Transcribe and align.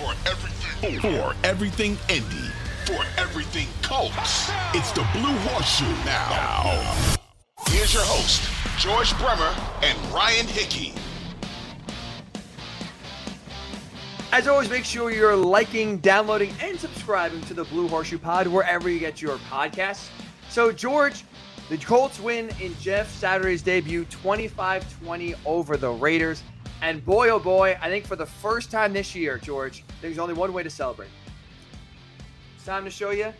For 0.00 0.14
everything, 0.24 0.98
for 1.00 1.34
everything 1.44 1.98
Indy, 2.08 2.48
for 2.86 3.04
everything 3.18 3.68
Colts, 3.82 4.50
it's 4.72 4.92
the 4.92 5.06
Blue 5.12 5.36
Horseshoe 5.40 5.84
now. 6.06 6.30
now. 6.30 7.16
Here's 7.66 7.92
your 7.92 8.04
host, 8.04 8.50
George 8.78 9.14
Bremer 9.18 9.54
and 9.82 9.98
Ryan 10.10 10.46
Hickey. 10.46 10.94
As 14.32 14.48
always, 14.48 14.70
make 14.70 14.86
sure 14.86 15.10
you're 15.10 15.36
liking, 15.36 15.98
downloading, 15.98 16.54
and 16.62 16.80
subscribing 16.80 17.42
to 17.42 17.52
the 17.52 17.64
Blue 17.64 17.86
Horseshoe 17.86 18.16
Pod 18.16 18.46
wherever 18.46 18.88
you 18.88 19.00
get 19.00 19.20
your 19.20 19.36
podcasts. 19.50 20.08
So, 20.48 20.72
George, 20.72 21.24
the 21.68 21.76
Colts 21.76 22.18
win 22.18 22.48
in 22.58 22.74
Jeff 22.80 23.14
Saturday's 23.14 23.60
debut 23.60 24.06
25 24.06 24.98
20 25.04 25.34
over 25.44 25.76
the 25.76 25.90
Raiders. 25.90 26.42
And 26.82 27.04
boy, 27.04 27.28
oh 27.28 27.38
boy, 27.38 27.76
I 27.82 27.90
think 27.90 28.06
for 28.06 28.16
the 28.16 28.24
first 28.24 28.70
time 28.70 28.94
this 28.94 29.14
year, 29.14 29.36
George, 29.36 29.84
there's 30.00 30.18
only 30.18 30.34
one 30.34 30.52
way 30.52 30.62
to 30.62 30.70
celebrate. 30.70 31.10
It's 32.56 32.64
time 32.64 32.84
to 32.84 32.90
show 32.90 33.10
you. 33.10 33.32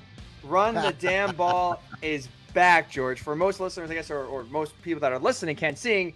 Run 0.43 0.75
the 0.75 0.95
damn 0.99 1.35
ball 1.35 1.83
is 2.03 2.29
back, 2.55 2.91
George. 2.91 3.21
For 3.21 3.37
most 3.37 3.61
listeners, 3.61 3.91
I 3.91 3.95
guess, 3.95 4.11
or, 4.11 4.25
or 4.25 4.45
most 4.45 4.81
people 4.83 5.01
that 5.01 5.13
are 5.13 5.19
listening 5.19 5.57
can't 5.57 5.79
see, 5.79 6.15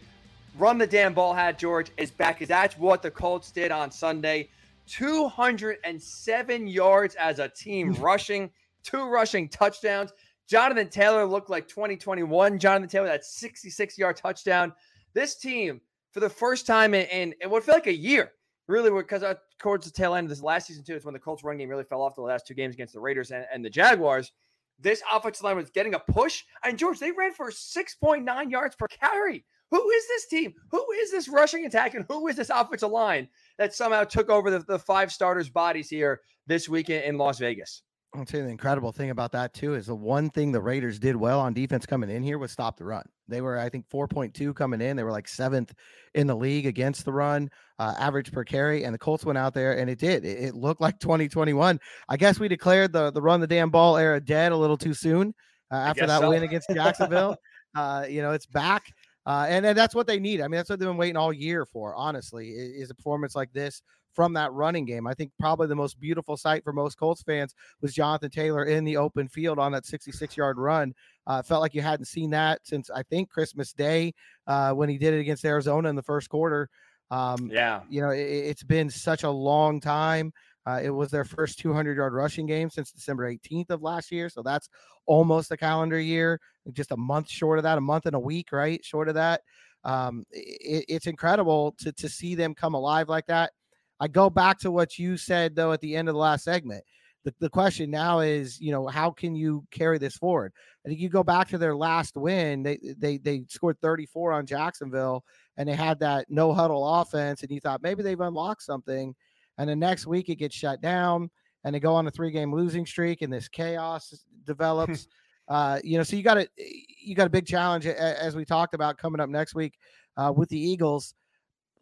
run 0.59 0.79
the 0.79 0.87
damn 0.87 1.15
ball 1.15 1.35
hat, 1.35 1.59
George, 1.59 1.91
is 1.97 2.11
back. 2.11 2.37
Because 2.37 2.49
that's 2.49 2.79
what 2.79 3.03
the 3.03 3.11
Colts 3.11 3.51
did 3.51 3.71
on 3.71 3.91
Sunday. 3.91 4.49
207 4.87 6.67
yards 6.67 7.15
as 7.15 7.39
a 7.39 7.49
team 7.49 7.93
rushing, 8.01 8.51
two 8.83 9.09
rushing 9.09 9.49
touchdowns. 9.49 10.13
Jonathan 10.47 10.89
Taylor 10.89 11.25
looked 11.25 11.49
like 11.49 11.69
2021. 11.69 12.59
Jonathan 12.59 12.89
Taylor, 12.89 13.07
that 13.07 13.25
66 13.25 13.99
yard 13.99 14.17
touchdown. 14.17 14.73
This 15.15 15.37
team 15.37 15.81
for 16.13 16.21
the 16.21 16.29
first 16.29 16.67
time 16.67 16.95
in, 16.95 17.07
in, 17.07 17.35
in 17.41 17.51
what 17.51 17.65
felt 17.65 17.77
like 17.77 17.87
a 17.87 17.95
year, 17.95 18.33
really, 18.67 18.91
because 18.91 19.23
uh, 19.23 19.35
towards 19.59 19.85
the 19.85 19.93
tail 19.93 20.15
end 20.15 20.27
of 20.27 20.29
this 20.31 20.43
last 20.43 20.67
season, 20.67 20.85
too, 20.85 20.95
it's 20.95 21.05
when 21.05 21.15
the 21.15 21.21
Colts 21.21 21.45
run 21.45 21.59
game 21.59 21.69
really 21.69 21.85
fell 21.85 22.03
off 22.03 22.15
the 22.15 22.23
last 22.23 22.47
two 22.47 22.55
games 22.55 22.75
against 22.75 22.95
the 22.95 23.01
Raiders 23.01 23.31
and, 23.31 23.47
and 23.53 23.65
the 23.65 23.71
Jaguars. 23.71 24.33
This 24.81 25.03
offensive 25.13 25.45
line 25.45 25.57
was 25.57 25.71
getting 25.71 25.95
a 25.95 25.99
push. 25.99 26.45
And 26.65 26.79
George, 26.79 26.99
they 26.99 27.13
ran 27.13 27.33
for 27.33 27.51
6.9 27.51 28.51
yards 28.51 28.77
per 28.77 28.89
carry. 28.89 29.45
Who 29.71 29.91
is 29.91 30.09
this 30.09 30.27
team? 30.27 30.55
Who 30.71 30.87
is 31.01 31.11
this 31.11 31.29
rushing 31.29 31.67
attack? 31.67 31.95
And 31.95 32.05
who 32.09 32.29
is 32.29 32.37
this 32.37 32.51
offensive 32.51 32.91
line 32.91 33.29
that 33.59 33.75
somehow 33.75 34.05
took 34.05 34.29
over 34.29 34.51
the, 34.51 34.61
the 34.61 34.79
five 34.79 35.13
starters' 35.13 35.49
bodies 35.49 35.89
here 35.89 36.21
this 36.47 36.69
weekend 36.69 37.05
in 37.05 37.19
Las 37.19 37.39
Vegas? 37.39 37.83
I'll 38.15 38.25
tell 38.25 38.41
you 38.41 38.47
the 38.47 38.53
incredible 38.53 38.93
thing 38.93 39.11
about 39.11 39.33
that 39.33 39.53
too 39.55 39.75
is 39.75 39.87
the 39.87 39.95
one 39.95 40.31
thing 40.31 40.53
the 40.53 40.61
Raiders 40.61 41.01
did 41.01 41.17
well 41.17 41.41
on 41.41 41.53
defense 41.53 41.85
coming 41.85 42.11
in 42.11 42.23
here 42.23 42.39
was 42.39 42.53
stop 42.53 42.77
the 42.77 42.85
run. 42.85 43.05
They 43.27 43.41
were, 43.41 43.59
I 43.59 43.69
think, 43.69 43.89
4.2 43.89 44.55
coming 44.55 44.81
in. 44.81 44.97
They 44.97 45.03
were 45.03 45.11
like 45.11 45.27
seventh 45.27 45.75
in 46.15 46.29
the 46.29 46.37
league 46.37 46.67
against 46.67 47.05
the 47.05 47.13
run, 47.13 47.51
uh, 47.81 47.95
average 47.99 48.31
per 48.31 48.45
carry. 48.45 48.85
And 48.85 48.95
the 48.95 48.99
Colts 48.99 49.25
went 49.25 49.39
out 49.39 49.53
there 49.53 49.79
and 49.79 49.91
it 49.91 49.99
did. 49.99 50.25
It, 50.25 50.45
it, 50.45 50.55
looked 50.55 50.81
like 50.81 51.01
2021. 51.01 51.81
I 52.09 52.17
guess 52.17 52.39
we 52.39 52.47
declared 52.47 52.93
the 52.93 53.11
the 53.11 53.23
run 53.23 53.41
the 53.41 53.47
damn 53.49 53.71
ball 53.71 53.97
era 53.97 54.21
dead 54.21 54.53
a 54.53 54.57
little 54.57 54.79
too 54.79 54.95
soon 54.95 55.35
uh, 55.73 55.77
after 55.77 56.07
that 56.07 56.21
so. 56.21 56.29
win 56.29 56.45
against 56.45 56.71
Jacksonville. 56.73 57.37
uh, 57.75 58.07
you 58.09 58.23
know, 58.23 58.31
it's 58.31 58.47
back. 58.47 58.85
Uh, 59.27 59.47
and, 59.49 59.65
and 59.65 59.77
that's 59.77 59.95
what 59.95 60.07
they 60.07 60.19
need. 60.19 60.41
I 60.41 60.45
mean, 60.45 60.59
that's 60.59 60.69
what 60.69 60.79
they've 60.79 60.89
been 60.89 60.97
waiting 60.97 61.17
all 61.17 61.33
year 61.33 61.65
for, 61.65 61.95
honestly, 61.95 62.51
is 62.51 62.91
a 62.91 62.95
performance 62.95 63.35
like 63.35 63.53
this 63.53 63.83
from 64.15 64.33
that 64.35 64.53
running 64.53 64.85
game. 64.85 65.07
I 65.07 65.15
think 65.15 65.33
probably 65.39 65.67
the 65.67 65.75
most 65.75 65.99
beautiful 65.99 66.37
sight 66.37 66.63
for 66.63 66.73
most 66.73 66.97
Colts 66.97 67.23
fans 67.23 67.55
was 67.81 67.95
Jonathan 67.95 68.31
Taylor 68.31 68.65
in 68.65 68.85
the 68.85 68.97
open 68.97 69.29
field 69.29 69.59
on 69.59 69.73
that 69.73 69.87
66 69.87 70.37
yard 70.37 70.59
run. 70.59 70.95
Uh, 71.27 71.43
felt 71.43 71.61
like 71.61 71.75
you 71.75 71.83
hadn't 71.83 72.07
seen 72.07 72.31
that 72.31 72.61
since 72.65 72.91
I 72.91 73.03
think 73.03 73.31
Christmas 73.31 73.73
Day 73.73 74.15
uh, 74.47 74.73
when 74.73 74.89
he 74.89 74.99
did 74.99 75.15
it 75.15 75.21
against 75.21 75.45
Arizona 75.45 75.89
in 75.89 75.97
the 75.97 76.03
first 76.03 76.29
quarter. 76.29 76.69
Um, 77.11 77.51
yeah, 77.53 77.83
you 77.89 78.01
know, 78.01 78.11
it, 78.11 78.47
has 78.47 78.63
been 78.63 78.91
such 78.91 79.23
a 79.25 79.31
long 79.31 79.81
time. 79.81 80.33
Uh, 80.67 80.81
it 80.83 80.91
was 80.91 81.11
their 81.11 81.25
first 81.25 81.59
200 81.59 81.97
yard 81.97 82.15
rushing 82.15 82.47
game 82.47 82.71
since 82.71 82.91
December 82.91 83.31
18th 83.31 83.71
of 83.71 83.83
last 83.83 84.11
year. 84.11 84.29
So 84.29 84.43
that's 84.43 84.69
almost 85.07 85.53
a 85.53 85.57
calendar 85.57 86.01
year, 86.01 86.41
just 86.73 86.93
a 86.93 86.97
month 86.97 87.29
short 87.29 87.59
of 87.59 87.65
that, 87.65 87.79
a 87.79 87.83
month 87.83 88.07
and 88.07 88.17
a 88.17 88.21
week, 88.21 88.53
right? 88.53 88.83
Short 88.85 89.09
of 89.09 89.15
that. 89.15 89.43
Um, 89.85 90.25
it, 90.31 90.87
it's 90.89 91.07
incredible 91.07 91.75
to, 91.79 91.93
to 91.93 92.09
see 92.09 92.35
them 92.35 92.55
come 92.55 92.75
alive 92.75 93.09
like 93.09 93.27
that. 93.27 93.53
I 94.01 94.09
go 94.09 94.31
back 94.31 94.59
to 94.61 94.71
what 94.71 94.99
you 94.99 95.17
said 95.17 95.55
though 95.55 95.73
at 95.73 95.81
the 95.81 95.97
end 95.97 96.09
of 96.09 96.15
the 96.15 96.21
last 96.21 96.45
segment. 96.45 96.85
The, 97.25 97.35
the 97.41 97.51
question 97.51 97.91
now 97.91 98.21
is, 98.21 98.61
you 98.61 98.71
know, 98.71 98.87
how 98.87 99.11
can 99.11 99.35
you 99.35 99.65
carry 99.71 99.99
this 99.99 100.17
forward? 100.17 100.53
I 100.85 100.89
think 100.89 101.01
you 101.01 101.09
go 101.09 101.23
back 101.23 101.49
to 101.49 101.59
their 101.59 101.75
last 101.75 102.17
win. 102.17 102.63
They 102.63 102.79
they 102.99 103.17
they 103.17 103.45
scored 103.49 103.81
34 103.81 104.33
on 104.33 104.45
Jacksonville, 104.47 105.25
and 105.57 105.67
they 105.67 105.75
had 105.75 106.01
that 106.01 106.27
no 106.29 106.53
huddle 106.53 106.87
offense, 106.87 107.43
and 107.43 107.51
you 107.51 107.61
thought 107.61 107.83
maybe 107.83 108.03
they've 108.03 108.21
unlocked 108.21 108.63
something. 108.63 109.15
And 109.59 109.69
the 109.69 109.77
next 109.77 110.07
week 110.07 110.29
it 110.29 110.37
gets 110.37 110.55
shut 110.55 110.81
down, 110.81 111.31
and 111.65 111.75
they 111.75 111.81
go 111.81 111.95
on 111.95 112.07
a 112.07 112.11
three 112.11 112.31
game 112.31 112.55
losing 112.55 112.87
streak, 112.87 113.23
and 113.23 113.33
this 113.33 113.49
chaos 113.49 114.25
develops. 114.45 115.09
uh, 115.49 115.79
you 115.85 115.97
know, 115.97 116.05
so 116.05 116.17
you 116.17 116.23
got 116.23 116.39
a 116.39 116.49
you 116.57 117.15
got 117.15 117.27
a 117.27 117.31
big 117.31 117.47
challenge 117.47 117.87
as 117.87 118.35
we 118.35 118.45
talked 118.45 118.75
about 118.75 118.99
coming 118.99 119.21
up 119.21 119.29
next 119.29 119.55
week 119.55 119.75
uh, 120.17 120.33
with 120.35 120.49
the 120.49 120.59
Eagles 120.59 121.15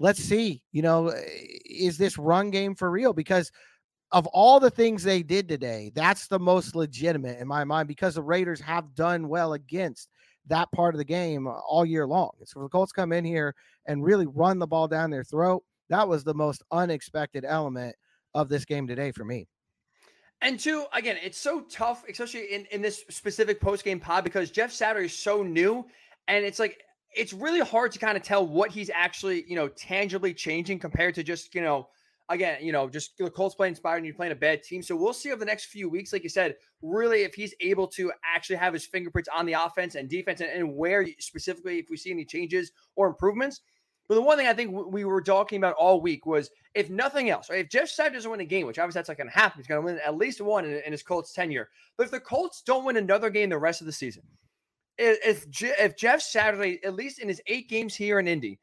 let's 0.02 0.22
see, 0.22 0.60
you 0.72 0.82
know, 0.82 1.08
eh, 1.08 1.22
is 1.64 1.96
this 1.96 2.18
run 2.18 2.50
game 2.50 2.74
for 2.74 2.90
real? 2.90 3.12
Because 3.12 3.50
of 4.10 4.26
all 4.26 4.60
the 4.60 4.70
things 4.70 5.02
they 5.02 5.22
did 5.22 5.48
today, 5.48 5.90
that's 5.94 6.26
the 6.26 6.38
most 6.38 6.74
legitimate 6.74 7.38
in 7.38 7.48
my 7.48 7.64
mind 7.64 7.88
because 7.88 8.16
the 8.16 8.22
Raiders 8.22 8.60
have 8.60 8.94
done 8.94 9.28
well 9.28 9.54
against 9.54 10.10
that 10.48 10.70
part 10.72 10.94
of 10.94 10.98
the 10.98 11.04
game 11.04 11.46
all 11.46 11.86
year 11.86 12.06
long. 12.06 12.32
So 12.44 12.60
the 12.60 12.68
Colts 12.68 12.92
come 12.92 13.12
in 13.12 13.24
here 13.24 13.54
and 13.86 14.04
really 14.04 14.26
run 14.26 14.58
the 14.58 14.66
ball 14.66 14.88
down 14.88 15.10
their 15.10 15.24
throat. 15.24 15.62
That 15.92 16.08
was 16.08 16.24
the 16.24 16.32
most 16.32 16.62
unexpected 16.70 17.44
element 17.46 17.94
of 18.32 18.48
this 18.48 18.64
game 18.64 18.86
today 18.86 19.12
for 19.12 19.26
me. 19.26 19.46
And 20.40 20.58
two, 20.58 20.86
again, 20.94 21.18
it's 21.22 21.36
so 21.36 21.60
tough, 21.70 22.04
especially 22.08 22.46
in, 22.46 22.64
in 22.72 22.80
this 22.80 23.04
specific 23.10 23.60
post 23.60 23.84
game 23.84 24.00
pod, 24.00 24.24
because 24.24 24.50
Jeff 24.50 24.72
Saturday 24.72 25.04
is 25.04 25.16
so 25.16 25.42
new. 25.42 25.84
And 26.28 26.46
it's 26.46 26.58
like 26.58 26.82
it's 27.14 27.34
really 27.34 27.60
hard 27.60 27.92
to 27.92 27.98
kind 27.98 28.16
of 28.16 28.22
tell 28.22 28.46
what 28.46 28.70
he's 28.70 28.88
actually, 28.88 29.44
you 29.46 29.54
know, 29.54 29.68
tangibly 29.68 30.32
changing 30.32 30.78
compared 30.78 31.14
to 31.16 31.22
just, 31.22 31.54
you 31.54 31.60
know, 31.60 31.90
again, 32.30 32.56
you 32.62 32.72
know, 32.72 32.88
just 32.88 33.18
the 33.18 33.28
Colts 33.28 33.54
playing 33.54 33.72
inspired 33.72 33.98
and 33.98 34.06
you're 34.06 34.14
playing 34.14 34.32
a 34.32 34.36
bad 34.36 34.62
team. 34.62 34.82
So 34.82 34.96
we'll 34.96 35.12
see 35.12 35.30
over 35.30 35.40
the 35.40 35.44
next 35.44 35.66
few 35.66 35.90
weeks, 35.90 36.10
like 36.10 36.22
you 36.22 36.30
said, 36.30 36.56
really 36.80 37.20
if 37.20 37.34
he's 37.34 37.54
able 37.60 37.86
to 37.88 38.10
actually 38.24 38.56
have 38.56 38.72
his 38.72 38.86
fingerprints 38.86 39.28
on 39.28 39.44
the 39.44 39.52
offense 39.52 39.94
and 39.94 40.08
defense 40.08 40.40
and, 40.40 40.48
and 40.48 40.74
where 40.74 41.06
specifically 41.18 41.80
if 41.80 41.90
we 41.90 41.98
see 41.98 42.10
any 42.10 42.24
changes 42.24 42.72
or 42.96 43.08
improvements. 43.08 43.60
But 44.08 44.16
the 44.16 44.22
one 44.22 44.36
thing 44.36 44.46
I 44.46 44.52
think 44.52 44.72
we 44.72 45.04
were 45.04 45.22
talking 45.22 45.58
about 45.58 45.74
all 45.74 46.00
week 46.00 46.26
was 46.26 46.50
if 46.74 46.90
nothing 46.90 47.30
else, 47.30 47.48
right? 47.48 47.60
If 47.60 47.70
Jeff 47.70 47.88
Saturday 47.88 48.16
doesn't 48.16 48.30
win 48.30 48.40
a 48.40 48.44
game, 48.44 48.66
which 48.66 48.78
obviously 48.78 48.98
that's 48.98 49.08
not 49.08 49.16
going 49.16 49.30
to 49.30 49.34
happen, 49.34 49.60
he's 49.60 49.66
going 49.66 49.80
to 49.80 49.84
win 49.84 50.00
at 50.04 50.16
least 50.16 50.40
one 50.40 50.64
in, 50.64 50.72
in 50.84 50.92
his 50.92 51.02
Colts 51.02 51.32
tenure. 51.32 51.68
But 51.96 52.04
if 52.04 52.10
the 52.10 52.20
Colts 52.20 52.62
don't 52.62 52.84
win 52.84 52.96
another 52.96 53.30
game 53.30 53.48
the 53.48 53.58
rest 53.58 53.80
of 53.80 53.86
the 53.86 53.92
season, 53.92 54.22
if 54.98 55.46
if 55.60 55.96
Jeff 55.96 56.20
Saturday, 56.20 56.80
at 56.84 56.94
least 56.94 57.20
in 57.20 57.28
his 57.28 57.40
eight 57.46 57.68
games 57.68 57.94
here 57.94 58.18
in 58.18 58.28
Indy, 58.28 58.58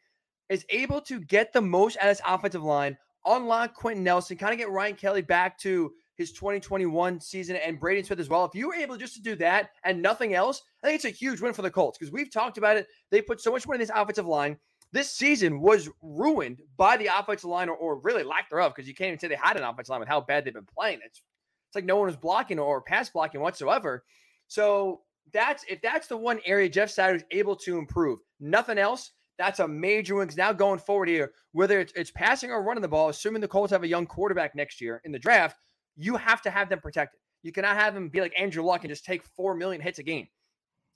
is 0.50 0.66
able 0.70 1.02
to 1.02 1.20
get 1.20 1.54
the 1.54 1.62
most 1.62 1.98
out 1.98 2.04
of 2.04 2.10
his 2.10 2.22
offensive 2.28 2.64
line, 2.64 2.98
unlock 3.26 3.74
Quenton 3.74 4.04
Nelson, 4.04 4.38
kind 4.38 4.54
of 4.54 4.60
get 4.60 4.70
Ryan 4.70 4.96
Kelly 4.96 5.22
back 5.22 5.58
to 5.60 5.92
his 6.16 6.34
2021 6.34 7.22
season 7.22 7.56
and 7.56 7.80
Braden 7.80 8.04
Smith 8.04 8.20
as 8.20 8.28
well. 8.28 8.44
If 8.44 8.54
you 8.54 8.68
were 8.68 8.76
able 8.76 8.98
just 8.98 9.16
to 9.16 9.22
do 9.22 9.36
that 9.38 9.70
and 9.86 10.02
nothing 10.02 10.34
else, 10.34 10.62
I 10.84 10.88
think 10.88 10.96
it's 10.96 11.06
a 11.06 11.10
huge 11.10 11.40
win 11.40 11.54
for 11.54 11.62
the 11.62 11.72
Colts 11.72 11.98
because 11.98 12.12
we've 12.12 12.32
talked 12.32 12.58
about 12.58 12.76
it. 12.76 12.88
They 13.10 13.22
put 13.22 13.40
so 13.40 13.52
much 13.52 13.66
money 13.66 13.78
in 13.78 13.80
this 13.80 13.92
offensive 13.96 14.28
line. 14.28 14.58
This 14.92 15.12
season 15.12 15.62
was 15.62 15.90
ruined 16.02 16.62
by 16.78 16.98
the 16.98 17.08
offensive 17.08 17.50
line, 17.50 17.70
or, 17.70 17.76
or 17.76 18.00
really 18.00 18.24
lack 18.24 18.50
thereof, 18.50 18.74
because 18.76 18.88
you 18.88 18.96
can't 18.96 19.10
even 19.10 19.20
say 19.20 19.28
they 19.28 19.36
had 19.36 19.58
an 19.58 19.64
offensive 19.64 19.92
line 19.92 20.00
with 20.00 20.10
how 20.10 20.22
bad 20.22 20.46
they've 20.46 20.54
been 20.54 20.66
playing. 20.66 21.00
It's 21.06 21.22
it's 21.68 21.76
like 21.76 21.86
no 21.86 21.98
one 21.98 22.08
was 22.08 22.16
blocking 22.16 22.58
or 22.58 22.82
pass 22.82 23.10
blocking 23.12 23.42
whatsoever. 23.42 24.04
So 24.48 25.02
that's 25.32 25.64
if 25.70 25.82
that's 25.82 26.08
the 26.08 26.18
one 26.18 26.40
area 26.46 26.68
Jeff 26.68 26.90
Saturday 26.90 27.20
is 27.20 27.26
able 27.30 27.56
to 27.58 27.78
improve. 27.78 28.20
Nothing 28.40 28.80
else. 28.80 29.12
That's 29.38 29.60
a 29.60 29.68
major 29.68 30.16
win. 30.16 30.26
Because 30.26 30.38
now 30.38 30.52
going 30.52 30.80
forward 30.80 31.08
here, 31.08 31.32
whether 31.52 31.80
it's, 31.80 31.94
it's 31.96 32.12
passing 32.12 32.50
or 32.52 32.64
running 32.64 32.82
the 32.82 32.88
ball, 32.88 33.10
assuming 33.10 33.42
the 33.42 33.48
Colts 33.48 33.72
have 33.72 33.84
a 33.84 33.88
young 33.88 34.08
quarterback 34.08 34.56
next 34.56 34.82
year 34.82 35.02
in 35.06 35.12
the 35.12 35.20
draft, 35.20 35.58
you 35.96 36.16
have 36.16 36.42
to 36.42 36.50
have 36.50 36.70
them 36.70 36.80
protected. 36.80 37.20
You 37.44 37.52
cannot 37.52 37.78
have 37.78 37.94
them 37.94 38.10
be 38.10 38.20
like 38.20 38.34
Andrew 38.38 38.64
Luck 38.64 38.84
and 38.84 38.90
just 38.90 39.06
take 39.06 39.24
four 39.24 39.54
million 39.54 39.82
hits 39.82 40.00
a 40.00 40.04
game. 40.04 40.28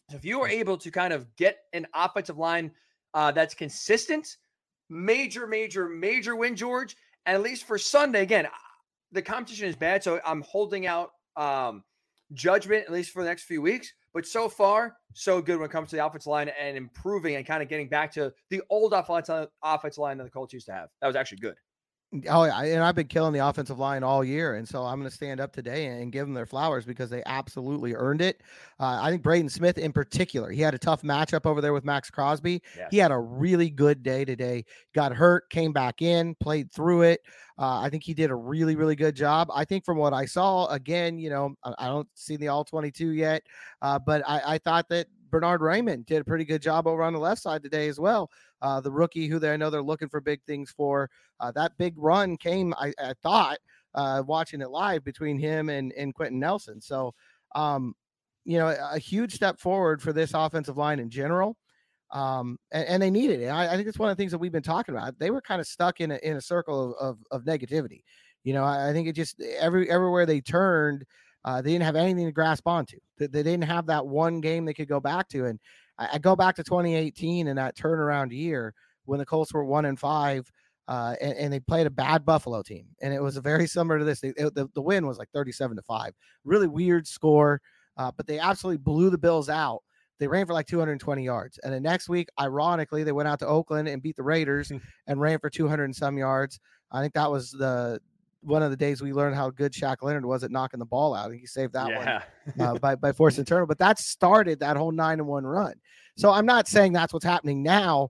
So 0.09 0.17
if 0.17 0.25
you 0.25 0.41
are 0.41 0.49
able 0.49 0.77
to 0.79 0.91
kind 0.91 1.13
of 1.13 1.33
get 1.35 1.59
an 1.71 1.87
offensive 1.93 2.37
line 2.37 2.71
uh, 3.13 3.31
that's 3.31 3.53
consistent, 3.53 4.37
major, 4.89 5.47
major, 5.47 5.87
major 5.87 6.35
win, 6.35 6.55
George. 6.55 6.95
And 7.25 7.35
at 7.35 7.41
least 7.41 7.65
for 7.65 7.77
Sunday, 7.77 8.21
again, 8.21 8.47
the 9.11 9.21
competition 9.21 9.67
is 9.67 9.75
bad, 9.75 10.03
so 10.03 10.19
I'm 10.25 10.41
holding 10.41 10.87
out 10.87 11.11
um, 11.35 11.83
judgment 12.33 12.85
at 12.85 12.91
least 12.91 13.11
for 13.11 13.23
the 13.23 13.29
next 13.29 13.43
few 13.43 13.61
weeks. 13.61 13.93
But 14.13 14.27
so 14.27 14.47
far, 14.47 14.97
so 15.13 15.41
good 15.41 15.57
when 15.57 15.65
it 15.65 15.71
comes 15.71 15.89
to 15.89 15.95
the 15.95 16.05
offensive 16.05 16.27
line 16.27 16.49
and 16.59 16.77
improving 16.77 17.35
and 17.35 17.45
kind 17.45 17.63
of 17.63 17.69
getting 17.69 17.89
back 17.89 18.11
to 18.13 18.31
the 18.49 18.61
old 18.69 18.93
offensive 18.93 19.49
offensive 19.63 19.97
line 19.99 20.17
that 20.17 20.25
the 20.25 20.29
Colts 20.29 20.53
used 20.53 20.67
to 20.67 20.73
have. 20.73 20.89
That 21.01 21.07
was 21.07 21.15
actually 21.15 21.39
good. 21.39 21.55
Oh, 22.29 22.43
yeah. 22.43 22.61
And 22.61 22.83
I've 22.83 22.95
been 22.95 23.07
killing 23.07 23.33
the 23.33 23.45
offensive 23.45 23.79
line 23.79 24.03
all 24.03 24.23
year. 24.23 24.55
And 24.55 24.67
so 24.67 24.83
I'm 24.83 24.99
going 24.99 25.09
to 25.09 25.15
stand 25.15 25.39
up 25.39 25.51
today 25.51 25.87
and 25.87 26.11
give 26.11 26.27
them 26.27 26.33
their 26.33 26.45
flowers 26.45 26.85
because 26.85 27.09
they 27.09 27.23
absolutely 27.25 27.95
earned 27.95 28.21
it. 28.21 28.41
Uh, 28.79 28.99
I 29.01 29.09
think 29.09 29.23
Braden 29.23 29.49
Smith, 29.49 29.77
in 29.77 29.91
particular, 29.91 30.51
he 30.51 30.61
had 30.61 30.75
a 30.75 30.77
tough 30.77 31.01
matchup 31.01 31.45
over 31.45 31.59
there 31.59 31.73
with 31.73 31.83
Maxx 31.83 32.11
Crosby. 32.11 32.61
Yes. 32.77 32.87
He 32.91 32.97
had 32.97 33.11
a 33.11 33.17
really 33.17 33.69
good 33.69 34.03
day 34.03 34.25
today. 34.25 34.63
Got 34.93 35.13
hurt, 35.13 35.49
came 35.49 35.73
back 35.73 36.01
in, 36.01 36.35
played 36.35 36.71
through 36.71 37.03
it. 37.03 37.21
Uh, 37.57 37.79
I 37.79 37.89
think 37.89 38.03
he 38.03 38.13
did 38.13 38.29
a 38.29 38.35
really, 38.35 38.75
really 38.75 38.95
good 38.95 39.15
job. 39.15 39.49
I 39.53 39.65
think 39.65 39.85
from 39.85 39.97
what 39.97 40.13
I 40.13 40.25
saw, 40.25 40.67
again, 40.67 41.17
you 41.17 41.29
know, 41.29 41.55
I, 41.63 41.73
I 41.79 41.87
don't 41.87 42.07
see 42.13 42.35
the 42.35 42.47
all 42.47 42.63
22 42.63 43.09
yet, 43.09 43.43
uh, 43.81 43.99
but 43.99 44.23
I, 44.27 44.41
I 44.45 44.57
thought 44.59 44.87
that 44.89 45.07
Bernard 45.33 45.61
Raimann 45.61 46.05
did 46.05 46.21
a 46.21 46.23
pretty 46.23 46.45
good 46.45 46.61
job 46.61 46.85
over 46.85 47.01
on 47.01 47.11
the 47.11 47.19
left 47.19 47.41
side 47.41 47.63
today 47.63 47.87
as 47.87 47.99
well. 47.99 48.29
Uh, 48.63 48.79
the 48.79 48.91
rookie 48.91 49.27
who 49.27 49.39
they 49.39 49.51
I 49.51 49.57
know 49.57 49.69
they're 49.69 49.83
looking 49.83 50.07
for 50.07 50.21
big 50.21 50.41
things 50.47 50.71
for. 50.71 51.09
Uh, 51.39 51.51
that 51.51 51.77
big 51.77 51.93
run 51.97 52.37
came, 52.37 52.73
I, 52.75 52.93
I 52.97 53.13
thought, 53.21 53.59
uh, 53.93 54.23
watching 54.25 54.61
it 54.61 54.71
live 54.71 55.03
between 55.03 55.37
him 55.37 55.67
and, 55.67 55.91
and 55.93 56.15
Quenton 56.15 56.39
Nelson. 56.39 56.79
So, 56.79 57.13
um, 57.55 57.93
you 58.45 58.57
know, 58.57 58.69
a 58.69 58.97
huge 58.97 59.33
step 59.33 59.59
forward 59.59 60.01
for 60.01 60.13
this 60.13 60.33
offensive 60.33 60.77
line 60.77 60.99
in 60.99 61.09
general. 61.09 61.57
Um, 62.11 62.57
and, 62.71 62.87
and, 62.87 63.03
they 63.03 63.09
needed 63.09 63.41
it. 63.41 63.47
I, 63.47 63.73
I, 63.73 63.75
think 63.75 63.87
it's 63.87 63.97
one 63.97 64.09
of 64.09 64.15
the 64.15 64.21
things 64.21 64.31
that 64.31 64.37
we've 64.37 64.51
been 64.51 64.61
talking 64.61 64.93
about. 64.93 65.17
They 65.17 65.31
were 65.31 65.41
kind 65.41 65.59
of 65.59 65.65
stuck 65.65 65.99
in 65.99 66.11
a, 66.11 66.17
in 66.17 66.37
a 66.37 66.41
circle 66.41 66.95
of, 66.95 67.17
of, 67.31 67.41
of 67.41 67.45
negativity. 67.45 68.03
You 68.43 68.53
know, 68.53 68.63
I, 68.63 68.89
I, 68.89 68.93
think 68.93 69.07
it 69.07 69.13
just 69.13 69.41
every 69.41 69.89
everywhere 69.89 70.27
they 70.27 70.39
turned, 70.39 71.05
uh, 71.45 71.61
they 71.61 71.71
didn't 71.71 71.85
have 71.85 71.95
anything 71.95 72.25
to 72.25 72.31
grasp 72.31 72.67
onto. 72.67 72.97
They, 73.17 73.27
they, 73.27 73.43
didn't 73.43 73.65
have 73.65 73.85
that 73.87 74.05
one 74.05 74.41
game 74.41 74.65
they 74.65 74.73
could 74.73 74.87
go 74.87 74.99
back 74.99 75.27
to. 75.29 75.45
And 75.45 75.59
I, 75.97 76.09
I, 76.13 76.17
go 76.17 76.35
back 76.35 76.55
to 76.55 76.63
2018 76.63 77.47
and 77.47 77.57
that 77.57 77.75
turnaround 77.75 78.31
year 78.31 78.73
when 79.05 79.19
the 79.19 79.25
Colts 79.25 79.53
were 79.53 79.65
one 79.65 79.85
and 79.85 79.99
five. 79.99 80.49
Uh, 80.89 81.15
and, 81.21 81.33
and, 81.37 81.53
they 81.53 81.61
played 81.61 81.87
a 81.87 81.89
bad 81.89 82.25
Buffalo 82.25 82.61
team, 82.61 82.85
and 83.01 83.13
it 83.13 83.23
was 83.23 83.37
a 83.37 83.41
very 83.41 83.67
similar 83.69 83.99
to 83.99 84.03
this. 84.03 84.19
They, 84.19 84.33
it, 84.35 84.53
the, 84.53 84.67
the 84.75 84.81
win 84.81 85.07
was 85.07 85.17
like 85.17 85.29
37 85.33 85.77
to 85.77 85.81
five, 85.81 86.11
really 86.43 86.67
weird 86.67 87.07
score, 87.07 87.61
uh, 87.95 88.11
but 88.17 88.27
they 88.27 88.37
absolutely 88.37 88.79
blew 88.79 89.09
the 89.09 89.17
Bills 89.17 89.47
out. 89.47 89.81
They 90.19 90.27
ran 90.27 90.45
for 90.45 90.51
like 90.51 90.67
220 90.67 91.23
yards, 91.23 91.57
and 91.63 91.73
the 91.73 91.79
next 91.79 92.09
week, 92.09 92.27
ironically, 92.37 93.05
they 93.05 93.13
went 93.13 93.29
out 93.29 93.39
to 93.39 93.47
Oakland 93.47 93.87
and 93.87 94.01
beat 94.01 94.17
the 94.17 94.23
Raiders 94.23 94.73
and 95.07 95.21
ran 95.21 95.39
for 95.39 95.49
200 95.49 95.85
and 95.85 95.95
some 95.95 96.17
yards. 96.17 96.59
I 96.91 96.99
think 97.01 97.13
that 97.13 97.31
was 97.31 97.51
the 97.51 98.01
one 98.43 98.61
of 98.61 98.71
the 98.71 98.77
days 98.77 99.01
we 99.01 99.13
learned 99.13 99.35
how 99.35 99.49
good 99.49 99.71
Shaq 99.71 99.97
Leonard 100.01 100.25
was 100.25 100.43
at 100.43 100.51
knocking 100.51 100.79
the 100.79 100.85
ball 100.85 101.15
out. 101.15 101.31
And 101.31 101.39
he 101.39 101.45
saved 101.45 101.73
that 101.73 101.89
yeah. 101.89 102.21
one 102.55 102.67
uh, 102.67 102.73
by 102.81 102.95
by 102.95 103.11
forcing 103.11 103.45
turnover, 103.45 103.67
but 103.67 103.79
that 103.79 103.99
started 103.99 104.59
that 104.59 104.77
whole 104.77 104.91
nine 104.91 105.19
and 105.19 105.27
one 105.27 105.45
run. 105.45 105.73
So 106.17 106.31
I'm 106.31 106.45
not 106.45 106.67
saying 106.67 106.93
that's 106.93 107.13
what's 107.13 107.25
happening 107.25 107.63
now, 107.63 108.09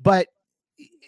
but 0.00 0.28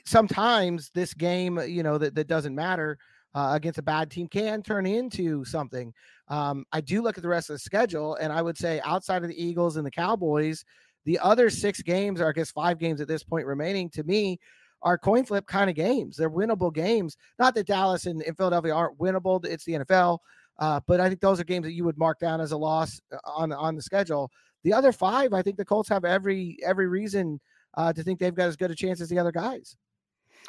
sometimes 0.05 0.91
this 0.95 1.15
game, 1.15 1.59
you 1.67 1.83
know, 1.83 1.99
that, 1.99 2.15
that 2.15 2.27
doesn't 2.27 2.55
matter 2.55 2.99
uh, 3.35 3.51
against 3.55 3.79
a 3.79 3.83
bad 3.83 4.11
team 4.11 4.29
can 4.29 4.63
turn 4.63 4.87
into 4.87 5.45
something. 5.45 5.93
Um, 6.29 6.65
I 6.73 6.81
do 6.81 7.03
look 7.03 7.17
at 7.17 7.23
the 7.23 7.29
rest 7.29 7.51
of 7.51 7.55
the 7.55 7.61
schedule, 7.61 8.17
and 8.17 8.33
I 8.33 8.43
would 8.43 8.57
say 8.57 8.81
outside 8.85 9.23
of 9.23 9.29
the 9.29 9.43
Eagles 9.43 9.77
and 9.77 9.87
the 9.87 9.91
Cowboys, 9.91 10.65
the 11.05 11.19
other 11.19 11.51
six 11.51 11.83
games, 11.83 12.21
or 12.21 12.29
I 12.29 12.33
guess 12.33 12.51
five 12.51 12.79
games 12.79 13.01
at 13.01 13.09
this 13.09 13.23
point 13.23 13.47
remaining, 13.47 13.91
to 13.91 14.05
me, 14.05 14.39
are 14.85 14.99
coin 14.99 15.25
flip 15.25 15.47
kind 15.47 15.69
of 15.69 15.75
games. 15.75 16.17
They're 16.17 16.31
winnable 16.31 16.73
games. 16.73 17.17
Not 17.39 17.55
that 17.55 17.67
Dallas 17.67 18.07
and, 18.07 18.23
and 18.23 18.37
Philadelphia 18.37 18.75
aren't 18.75 18.99
winnable. 18.99 19.45
It's 19.45 19.65
the 19.65 19.73
NFL. 19.73 20.19
Uh, 20.59 20.81
but 20.87 21.01
I 21.01 21.09
think 21.09 21.21
those 21.21 21.41
are 21.41 21.45
games 21.45 21.65
that 21.65 21.73
you 21.73 21.85
would 21.85 21.99
mark 21.99 22.21
down 22.21 22.41
as 22.41 22.53
a 22.53 22.57
loss 22.57 23.01
uh, 23.13 23.17
on 23.25 23.51
on 23.53 23.75
the 23.75 23.83
schedule. 23.83 24.31
The 24.63 24.73
other 24.73 24.93
five, 24.93 25.33
I 25.33 25.43
think 25.43 25.57
the 25.57 25.65
Colts 25.65 25.89
have 25.89 26.05
every 26.05 26.59
every 26.65 26.87
reason 26.87 27.41
uh, 27.77 27.93
to 27.93 28.03
think 28.03 28.21
they've 28.21 28.35
got 28.35 28.49
as 28.49 28.57
good 28.57 28.71
a 28.71 28.75
chance 28.75 29.01
as 29.01 29.09
the 29.09 29.19
other 29.19 29.33
guys. 29.33 29.77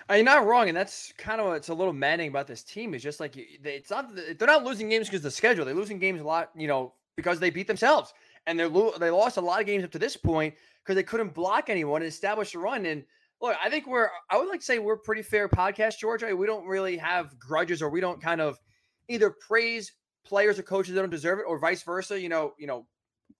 Uh, 0.09 0.15
you're 0.15 0.25
not 0.25 0.45
wrong, 0.45 0.67
and 0.67 0.77
that's 0.77 1.13
kind 1.17 1.41
of 1.41 1.47
what's 1.47 1.69
a 1.69 1.73
little 1.73 1.93
maddening 1.93 2.29
about 2.29 2.45
this 2.45 2.63
team 2.63 2.93
is 2.93 3.01
just 3.01 3.19
like 3.19 3.33
it's 3.35 3.89
not 3.89 4.13
they're 4.15 4.47
not 4.47 4.63
losing 4.63 4.89
games 4.89 5.07
because 5.07 5.21
the 5.21 5.31
schedule. 5.31 5.65
They're 5.65 5.73
losing 5.73 5.97
games 5.97 6.21
a 6.21 6.23
lot, 6.23 6.51
you 6.55 6.67
know, 6.67 6.93
because 7.15 7.39
they 7.39 7.49
beat 7.49 7.67
themselves, 7.67 8.13
and 8.45 8.59
they're 8.59 8.69
they 8.99 9.09
lost 9.09 9.37
a 9.37 9.41
lot 9.41 9.61
of 9.61 9.65
games 9.65 9.83
up 9.83 9.91
to 9.91 9.99
this 9.99 10.17
point 10.17 10.53
because 10.83 10.95
they 10.95 11.03
couldn't 11.03 11.33
block 11.33 11.69
anyone 11.69 12.03
and 12.03 12.09
establish 12.09 12.53
a 12.53 12.59
run. 12.59 12.85
And 12.85 13.03
look, 13.41 13.55
I 13.63 13.69
think 13.69 13.87
we're 13.87 14.09
I 14.29 14.37
would 14.37 14.47
like 14.47 14.59
to 14.59 14.65
say 14.65 14.79
we're 14.79 14.97
pretty 14.97 15.21
fair 15.21 15.47
podcast, 15.47 15.99
George. 15.99 16.23
We 16.23 16.45
don't 16.45 16.65
really 16.65 16.97
have 16.97 17.37
grudges 17.39 17.81
or 17.81 17.89
we 17.89 18.01
don't 18.01 18.21
kind 18.21 18.41
of 18.41 18.59
either 19.07 19.29
praise 19.29 19.91
players 20.25 20.57
or 20.57 20.63
coaches 20.63 20.95
that 20.95 21.01
don't 21.01 21.09
deserve 21.09 21.39
it 21.39 21.45
or 21.47 21.59
vice 21.59 21.83
versa, 21.83 22.19
you 22.19 22.29
know, 22.29 22.53
you 22.57 22.67
know, 22.67 22.85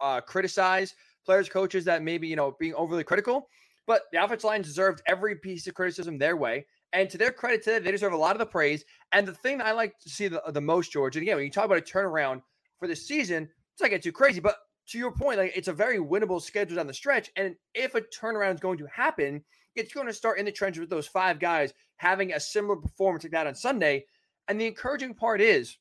uh, 0.02 0.22
criticize 0.22 0.96
players, 1.26 1.50
coaches 1.50 1.86
that 1.86 2.04
maybe, 2.04 2.28
you 2.28 2.36
know, 2.36 2.56
being 2.60 2.76
overly 2.76 3.04
critical. 3.04 3.50
But 3.88 4.04
the 4.12 4.24
offensive 4.24 4.46
line 4.46 4.62
deserved 4.62 5.02
every 5.08 5.36
piece 5.36 5.68
of 5.68 5.74
criticism 5.74 6.18
their 6.18 6.38
way. 6.38 6.66
And 6.94 7.10
to 7.10 7.18
their 7.18 7.32
credit 7.32 7.64
today, 7.64 7.80
they 7.80 7.92
deserve 7.92 8.14
a 8.14 8.18
lot 8.18 8.36
of 8.36 8.40
the 8.40 8.46
praise. 8.46 8.86
And 9.12 9.28
the 9.28 9.34
thing 9.34 9.58
that 9.58 9.68
I 9.68 9.74
like 9.74 10.00
to 10.00 10.10
see 10.10 10.28
the, 10.28 10.42
the 10.48 10.62
most, 10.62 10.92
George, 10.92 11.16
and 11.16 11.24
again, 11.24 11.36
when 11.36 11.46
you 11.46 11.52
talk 11.52 11.66
about 11.66 11.78
a 11.78 11.82
turnaround 11.82 12.42
for 12.80 12.88
the 12.88 12.96
season, 12.96 13.50
it's 13.74 13.82
not 13.82 13.90
get 13.90 14.04
too 14.04 14.12
crazy, 14.12 14.40
but 14.40 14.56
to 14.88 14.98
your 14.98 15.12
point, 15.12 15.40
like 15.40 15.52
it's 15.56 15.68
a 15.68 15.74
very 15.74 15.98
winnable 15.98 16.42
schedule 16.42 16.78
down 16.78 16.88
the 16.88 16.94
stretch. 16.94 17.32
And 17.36 17.56
if 17.74 17.96
a 17.96 18.02
turnaround 18.02 18.56
is 18.56 18.60
going 18.60 18.78
to 18.78 18.86
happen, 18.86 19.44
it's 19.75 19.94
going 19.94 20.07
to 20.07 20.13
start 20.13 20.39
in 20.39 20.45
the 20.45 20.51
trenches 20.51 20.80
with 20.80 20.89
those 20.89 21.07
five 21.07 21.39
guys 21.39 21.74
having 21.98 22.33
a 22.33 22.39
similar 22.39 22.75
performance 22.75 23.24
like 23.24 23.31
that 23.31 23.48
on 23.48 23.56
Sunday. 23.56 24.06
And 24.48 24.60
the 24.60 24.68
encouraging 24.68 25.13
part 25.13 25.42
is, 25.42 25.77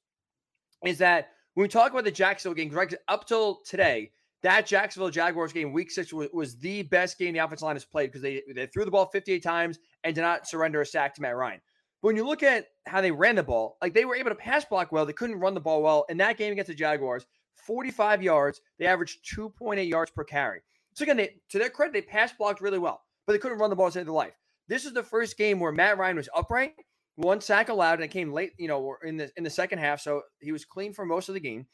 is 0.85 0.99
that 0.99 1.29
when 1.55 1.65
we 1.65 1.69
talk 1.69 1.93
about 1.93 2.05
the 2.05 2.11
Jacksonville 2.11 2.55
game, 2.55 2.71
right, 2.71 2.93
up 3.09 3.27
till 3.27 3.61
today, 3.65 4.11
that 4.43 4.67
Jacksonville 4.67 5.11
Jaguars 5.11 5.53
game, 5.53 5.73
week 5.73 5.91
six, 5.91 6.13
was, 6.13 6.29
was 6.33 6.59
the 6.59 6.83
best 6.83 7.19
game 7.19 7.33
the 7.33 7.39
offensive 7.39 7.65
line 7.65 7.77
has 7.77 7.85
played 7.85 8.09
because 8.09 8.23
they, 8.23 8.43
they 8.55 8.67
threw 8.67 8.85
the 8.85 8.91
ball 8.91 9.07
58 9.07 9.43
times 9.43 9.79
and 10.03 10.15
did 10.15 10.21
not 10.21 10.47
surrender 10.47 10.83
a 10.83 10.87
sack 10.87 11.15
to 11.15 11.23
Matt 11.23 11.37
Ryan. 11.37 11.61
But 12.03 12.09
when 12.09 12.17
you 12.17 12.27
look 12.27 12.43
at 12.43 12.67
how 12.87 13.01
they 13.01 13.11
ran 13.11 13.37
the 13.37 13.43
ball, 13.43 13.79
like 13.81 13.95
they 13.95 14.05
were 14.05 14.17
able 14.17 14.31
to 14.31 14.37
pass 14.37 14.65
block 14.65 14.93
well, 14.93 15.07
they 15.07 15.15
couldn't 15.15 15.41
run 15.41 15.55
the 15.55 15.61
ball 15.61 15.83
well. 15.83 16.05
In 16.11 16.19
that 16.19 16.37
game 16.37 16.53
against 16.53 16.69
the 16.69 16.75
Jaguars, 16.75 17.25
45 17.55 18.23
yards, 18.23 18.61
they 18.79 18.87
averaged 18.87 19.25
2.8 19.35 19.89
yards 19.89 20.11
per 20.11 20.25
carry. 20.25 20.61
So 20.95 21.05
again, 21.05 21.17
they, 21.17 21.37
to 21.49 21.59
their 21.59 21.71
credit, 21.71 21.95
they 21.95 22.03
pass 22.03 22.33
blocked 22.33 22.61
really 22.61 22.79
well 22.79 23.04
but 23.27 23.33
they 23.33 23.39
couldn't 23.39 23.59
run 23.59 23.71
the 23.71 23.77
ball 23.77 23.89
to 23.89 23.93
save 23.93 24.07
their 24.07 24.13
life. 24.13 24.35
This 24.69 24.85
is 24.85 24.93
the 24.93 25.03
first 25.03 25.37
game 25.37 25.61
where 25.61 25.73
Matt 25.73 25.99
Ryan 25.99 26.17
was 26.17 26.29
upright, 26.35 26.75
one 27.17 27.41
sack 27.41 27.69
allowed, 27.69 27.95
and 27.95 28.05
it 28.05 28.11
came 28.11 28.33
late, 28.33 28.53
you 28.59 28.69
know, 28.69 28.97
in 29.05 29.17
the 29.17 29.31
in 29.37 29.45
the 29.45 29.51
second 29.51 29.79
half. 29.79 30.01
So 30.01 30.23
he 30.41 30.53
was 30.53 30.65
clean 30.65 30.93
for 30.93 31.05
most 31.05 31.29
of 31.29 31.35
the 31.35 31.41
game. 31.41 31.67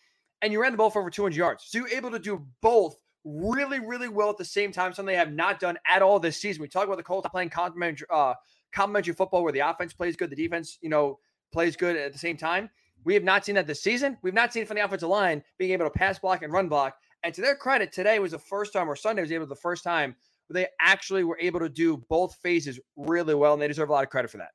And 0.42 0.52
you 0.52 0.60
ran 0.60 0.72
the 0.72 0.78
ball 0.78 0.90
for 0.90 1.00
over 1.00 1.10
200 1.10 1.36
yards. 1.36 1.64
So 1.66 1.78
you're 1.78 1.88
able 1.88 2.10
to 2.10 2.18
do 2.18 2.46
both 2.62 2.96
really, 3.25 3.78
really 3.78 4.08
well 4.08 4.30
at 4.30 4.38
the 4.38 4.44
same 4.44 4.72
time, 4.72 4.92
something 4.92 5.12
they 5.12 5.18
have 5.18 5.32
not 5.32 5.60
done 5.60 5.78
at 5.86 6.02
all 6.02 6.18
this 6.18 6.38
season. 6.38 6.62
We 6.62 6.68
talk 6.68 6.86
about 6.86 6.96
the 6.96 7.02
Colts 7.02 7.28
playing 7.30 7.50
complementary, 7.50 8.06
uh, 8.10 8.34
complementary 8.72 9.14
football 9.14 9.42
where 9.42 9.52
the 9.52 9.60
offense 9.60 9.92
plays 9.92 10.16
good, 10.16 10.30
the 10.30 10.36
defense, 10.36 10.78
you 10.80 10.88
know, 10.88 11.18
plays 11.52 11.76
good 11.76 11.96
at 11.96 12.12
the 12.12 12.18
same 12.18 12.36
time. 12.36 12.70
We 13.04 13.14
have 13.14 13.25
not 13.25 13.44
seen 13.44 13.54
that 13.54 13.66
this 13.66 13.82
season. 13.82 14.16
We've 14.22 14.34
not 14.34 14.52
seen 14.52 14.66
from 14.66 14.76
the 14.76 14.84
offensive 14.84 15.08
line 15.08 15.42
being 15.58 15.72
able 15.72 15.86
to 15.86 15.90
pass 15.90 16.18
block 16.18 16.42
and 16.42 16.52
run 16.52 16.68
block. 16.68 16.96
And 17.22 17.34
to 17.34 17.40
their 17.40 17.56
credit, 17.56 17.92
today 17.92 18.18
was 18.18 18.32
the 18.32 18.38
first 18.38 18.72
time, 18.72 18.88
or 18.88 18.96
Sunday 18.96 19.22
was 19.22 19.32
able 19.32 19.44
to 19.44 19.50
the 19.50 19.56
first 19.56 19.84
time 19.84 20.16
they 20.54 20.66
actually 20.80 21.25
were 21.25 21.38
able 21.40 21.61
to 21.61 21.69
do 21.69 21.97
both 22.09 22.35
phases 22.42 22.78
really 22.97 23.35
well, 23.35 23.52
and 23.52 23.62
they 23.62 23.69
deserve 23.69 23.88
a 23.88 23.92
lot 23.92 24.04
of 24.04 24.11
credit 24.11 24.30
for 24.30 24.38
that. 24.38 24.50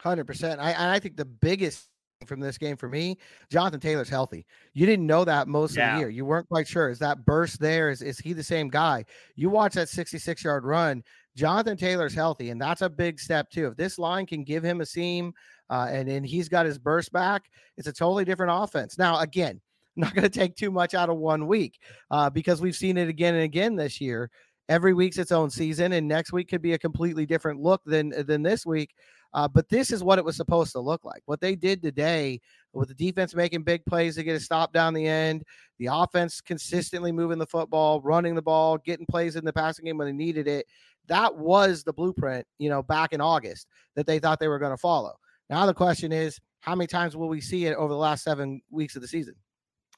Hundred 0.00 0.26
percent. 0.26 0.60
I 0.60 0.94
I 0.94 0.98
think 0.98 1.16
the 1.16 1.24
biggest 1.24 1.88
from 2.26 2.40
this 2.40 2.58
game 2.58 2.76
for 2.76 2.88
me, 2.88 3.18
Jonathan 3.50 3.80
Taylor's 3.80 4.08
healthy. 4.08 4.46
You 4.74 4.86
didn't 4.86 5.06
know 5.06 5.24
that 5.24 5.48
most 5.48 5.76
yeah. 5.76 5.88
of 5.88 5.94
the 5.94 6.00
year. 6.00 6.08
You 6.08 6.24
weren't 6.24 6.48
quite 6.48 6.68
sure. 6.68 6.88
Is 6.88 6.98
that 7.00 7.24
burst 7.24 7.60
there? 7.60 7.90
Is 7.90 8.02
is 8.02 8.18
he 8.18 8.32
the 8.32 8.42
same 8.42 8.68
guy? 8.68 9.04
You 9.34 9.50
watch 9.50 9.74
that 9.74 9.88
66 9.88 10.44
yard 10.44 10.64
run. 10.64 11.02
Jonathan 11.34 11.76
Taylor's 11.76 12.14
healthy, 12.14 12.50
and 12.50 12.60
that's 12.60 12.82
a 12.82 12.90
big 12.90 13.18
step 13.18 13.48
too. 13.50 13.68
If 13.68 13.76
this 13.76 13.98
line 13.98 14.26
can 14.26 14.44
give 14.44 14.62
him 14.62 14.80
a 14.80 14.86
seam, 14.86 15.32
uh, 15.70 15.88
and 15.90 16.08
and 16.08 16.26
he's 16.26 16.48
got 16.48 16.66
his 16.66 16.78
burst 16.78 17.12
back, 17.12 17.44
it's 17.76 17.88
a 17.88 17.92
totally 17.92 18.24
different 18.24 18.52
offense. 18.54 18.98
Now, 18.98 19.18
again, 19.20 19.60
not 19.96 20.14
going 20.14 20.22
to 20.22 20.30
take 20.30 20.56
too 20.56 20.70
much 20.70 20.94
out 20.94 21.10
of 21.10 21.16
one 21.16 21.46
week 21.46 21.78
uh, 22.10 22.30
because 22.30 22.60
we've 22.60 22.76
seen 22.76 22.96
it 22.96 23.08
again 23.08 23.34
and 23.34 23.44
again 23.44 23.76
this 23.76 24.00
year 24.00 24.30
every 24.68 24.94
week's 24.94 25.18
its 25.18 25.32
own 25.32 25.50
season, 25.50 25.92
and 25.92 26.06
next 26.06 26.32
week 26.32 26.48
could 26.48 26.62
be 26.62 26.72
a 26.72 26.78
completely 26.78 27.26
different 27.26 27.60
look 27.60 27.82
than 27.84 28.12
than 28.26 28.42
this 28.42 28.64
week. 28.64 28.94
Uh, 29.34 29.48
but 29.48 29.68
this 29.68 29.90
is 29.90 30.04
what 30.04 30.18
it 30.18 30.24
was 30.24 30.36
supposed 30.36 30.72
to 30.72 30.80
look 30.80 31.04
like. 31.04 31.22
What 31.24 31.40
they 31.40 31.56
did 31.56 31.82
today 31.82 32.38
with 32.74 32.88
the 32.88 32.94
defense 32.94 33.34
making 33.34 33.62
big 33.62 33.84
plays 33.86 34.16
to 34.16 34.22
get 34.22 34.36
a 34.36 34.40
stop 34.40 34.72
down 34.74 34.92
the 34.92 35.06
end, 35.06 35.42
the 35.78 35.88
offense 35.90 36.40
consistently 36.40 37.12
moving 37.12 37.38
the 37.38 37.46
football, 37.46 38.00
running 38.02 38.34
the 38.34 38.42
ball, 38.42 38.76
getting 38.78 39.06
plays 39.06 39.36
in 39.36 39.44
the 39.44 39.52
passing 39.52 39.86
game 39.86 39.96
when 39.96 40.06
they 40.06 40.12
needed 40.12 40.48
it. 40.48 40.66
That 41.08 41.36
was 41.36 41.82
the 41.82 41.94
blueprint, 41.94 42.46
you 42.58 42.68
know, 42.68 42.82
back 42.82 43.12
in 43.12 43.20
August 43.20 43.68
that 43.96 44.06
they 44.06 44.18
thought 44.18 44.38
they 44.38 44.48
were 44.48 44.58
going 44.58 44.72
to 44.72 44.76
follow. 44.76 45.14
Now 45.48 45.64
the 45.66 45.74
question 45.74 46.12
is, 46.12 46.38
how 46.60 46.74
many 46.74 46.86
times 46.86 47.16
will 47.16 47.28
we 47.28 47.40
see 47.40 47.66
it 47.66 47.74
over 47.74 47.92
the 47.92 47.98
last 47.98 48.22
seven 48.22 48.60
weeks 48.70 48.96
of 48.96 49.02
the 49.02 49.08
season? 49.08 49.34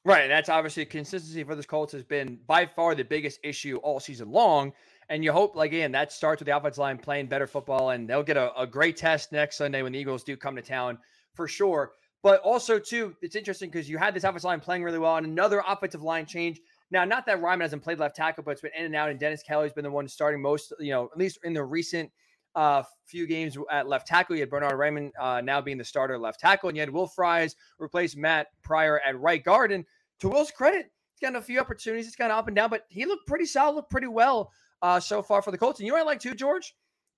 Right. 0.07 0.23
And 0.23 0.31
that's 0.31 0.51
obviously 0.51 0.85
consistency 0.85 1.43
for 1.45 1.55
this 1.55 1.65
Colts 1.65 1.93
has 1.95 2.05
been 2.05 2.39
by 2.47 2.67
far 2.67 2.95
the 2.95 3.05
biggest 3.05 3.41
issue 3.43 3.79
all 3.79 4.01
season 4.01 4.31
long. 4.31 4.73
And 5.09 5.25
you 5.25 5.33
hope, 5.33 5.57
like, 5.57 5.73
again, 5.73 5.93
that 5.93 6.13
starts 6.13 6.41
with 6.41 6.47
the 6.47 6.57
offensive 6.57 6.79
line 6.79 6.99
playing 6.99 7.27
better 7.27 7.47
football, 7.47 7.91
and 7.91 8.09
they'll 8.09 8.23
get 8.23 8.37
a, 8.37 8.59
a 8.59 8.67
great 8.67 8.97
test 8.97 9.33
next 9.33 9.57
Sunday 9.57 9.83
when 9.83 9.93
the 9.93 9.99
Eagles 9.99 10.25
do 10.25 10.37
come 10.37 10.57
to 10.57 10.63
town 10.63 10.99
for 11.35 11.47
sure. 11.47 11.93
But 12.23 12.41
also, 12.41 12.79
too, 12.79 13.15
it's 13.21 13.37
interesting 13.37 13.69
because 13.69 13.89
you 13.89 13.99
had 13.99 14.15
this 14.15 14.25
offensive 14.25 14.45
line 14.45 14.61
playing 14.61 14.83
really 14.83 14.99
well 14.99 15.17
and 15.17 15.27
another 15.27 15.63
offensive 15.67 16.03
line 16.03 16.25
change. 16.25 16.61
Now, 16.91 17.05
not 17.05 17.27
that 17.27 17.43
Raimann 17.43 17.63
hasn't 17.63 17.83
played 17.83 17.99
left 17.99 18.17
tackle, 18.17 18.45
but 18.45 18.53
it's 18.53 18.63
been 18.63 18.71
in 18.77 18.87
and 18.87 18.95
out, 18.95 19.11
and 19.11 19.21
Dennis 19.21 19.43
Kelly's 19.43 19.75
been 19.75 19.85
the 19.85 19.91
one 19.91 20.09
starting 20.09 20.41
most, 20.41 20.73
you 20.81 20.91
know, 20.91 21.11
at 21.13 21.19
least 21.19 21.39
in 21.45 21.53
the 21.53 21.65
recent 21.65 22.11
uh, 22.55 22.83
few 23.05 23.27
games 23.27 23.57
at 23.71 23.89
left 23.89 24.07
tackle. 24.07 24.37
You 24.37 24.43
had 24.43 24.51
Bernard 24.51 24.75
Raimann 24.75 25.11
uh, 25.21 25.41
now 25.41 25.61
being 25.61 25.79
the 25.79 25.85
starter 25.85 26.19
left 26.19 26.41
tackle, 26.41 26.69
and 26.69 26.77
you 26.77 26.81
had 26.81 26.91
Will 26.91 27.07
Fries 27.07 27.57
replace 27.79 28.17
Matt 28.17 28.49
Pryor 28.63 29.01
at 29.07 29.19
right 29.19 29.43
guard. 29.43 29.73
And 29.73 29.85
to 30.21 30.29
Will's 30.29 30.51
credit, 30.51 30.91
he's 31.13 31.21
gotten 31.21 31.37
a 31.37 31.43
few 31.43 31.61
opportunities. 31.61 32.07
It's 32.07 32.17
kind 32.17 32.33
of 32.33 32.39
up 32.39 32.47
and 32.47 32.57
down, 32.57 32.71
but 32.71 32.85
he 32.89 33.07
looked 33.07 33.27
pretty 33.27 33.47
solid, 33.47 33.75
looked 33.75 33.91
pretty 33.91 34.09
well 34.09 34.53
uh, 34.83 35.01
so 35.01 35.23
far 35.23 35.43
for 35.43 35.51
the 35.51 35.59
Colts. 35.59 35.81
And 35.81 35.87
you 35.87 35.93
know 35.93 35.99
what 35.99 36.05
I 36.05 36.07
like 36.07 36.21
too, 36.21 36.35
George? 36.35 36.75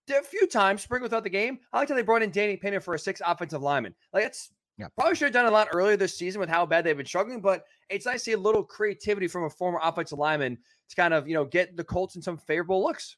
A 0.08 0.22
few 0.22 0.46
times, 0.46 0.82
sprinkled 0.82 1.10
throughout 1.10 1.24
the 1.24 1.30
game. 1.30 1.58
I 1.72 1.78
like 1.78 1.88
how 1.88 1.96
they 1.96 2.02
brought 2.02 2.22
in 2.22 2.30
Danny 2.30 2.56
Pinter 2.56 2.80
for 2.80 2.94
a 2.94 2.98
six 2.98 3.20
offensive 3.26 3.60
lineman. 3.60 3.92
Like 4.12 4.24
it's 4.24 4.52
yeah. 4.78 4.86
probably 4.96 5.16
should 5.16 5.26
have 5.26 5.32
done 5.32 5.46
a 5.46 5.50
lot 5.50 5.68
earlier 5.72 5.96
this 5.96 6.16
season 6.16 6.38
with 6.38 6.48
how 6.48 6.64
bad 6.64 6.84
they've 6.84 6.96
been 6.96 7.06
struggling, 7.06 7.40
but 7.40 7.64
it's 7.90 8.06
nice 8.06 8.20
to 8.20 8.24
see 8.24 8.32
a 8.32 8.38
little 8.38 8.62
creativity 8.62 9.26
from 9.26 9.44
a 9.44 9.50
former 9.50 9.80
offensive 9.82 10.18
lineman 10.18 10.58
to 10.88 10.96
kind 10.96 11.12
of 11.12 11.26
you 11.26 11.34
know 11.34 11.44
get 11.44 11.76
the 11.76 11.82
Colts 11.82 12.14
in 12.14 12.22
some 12.22 12.38
favorable 12.38 12.82
looks. 12.84 13.16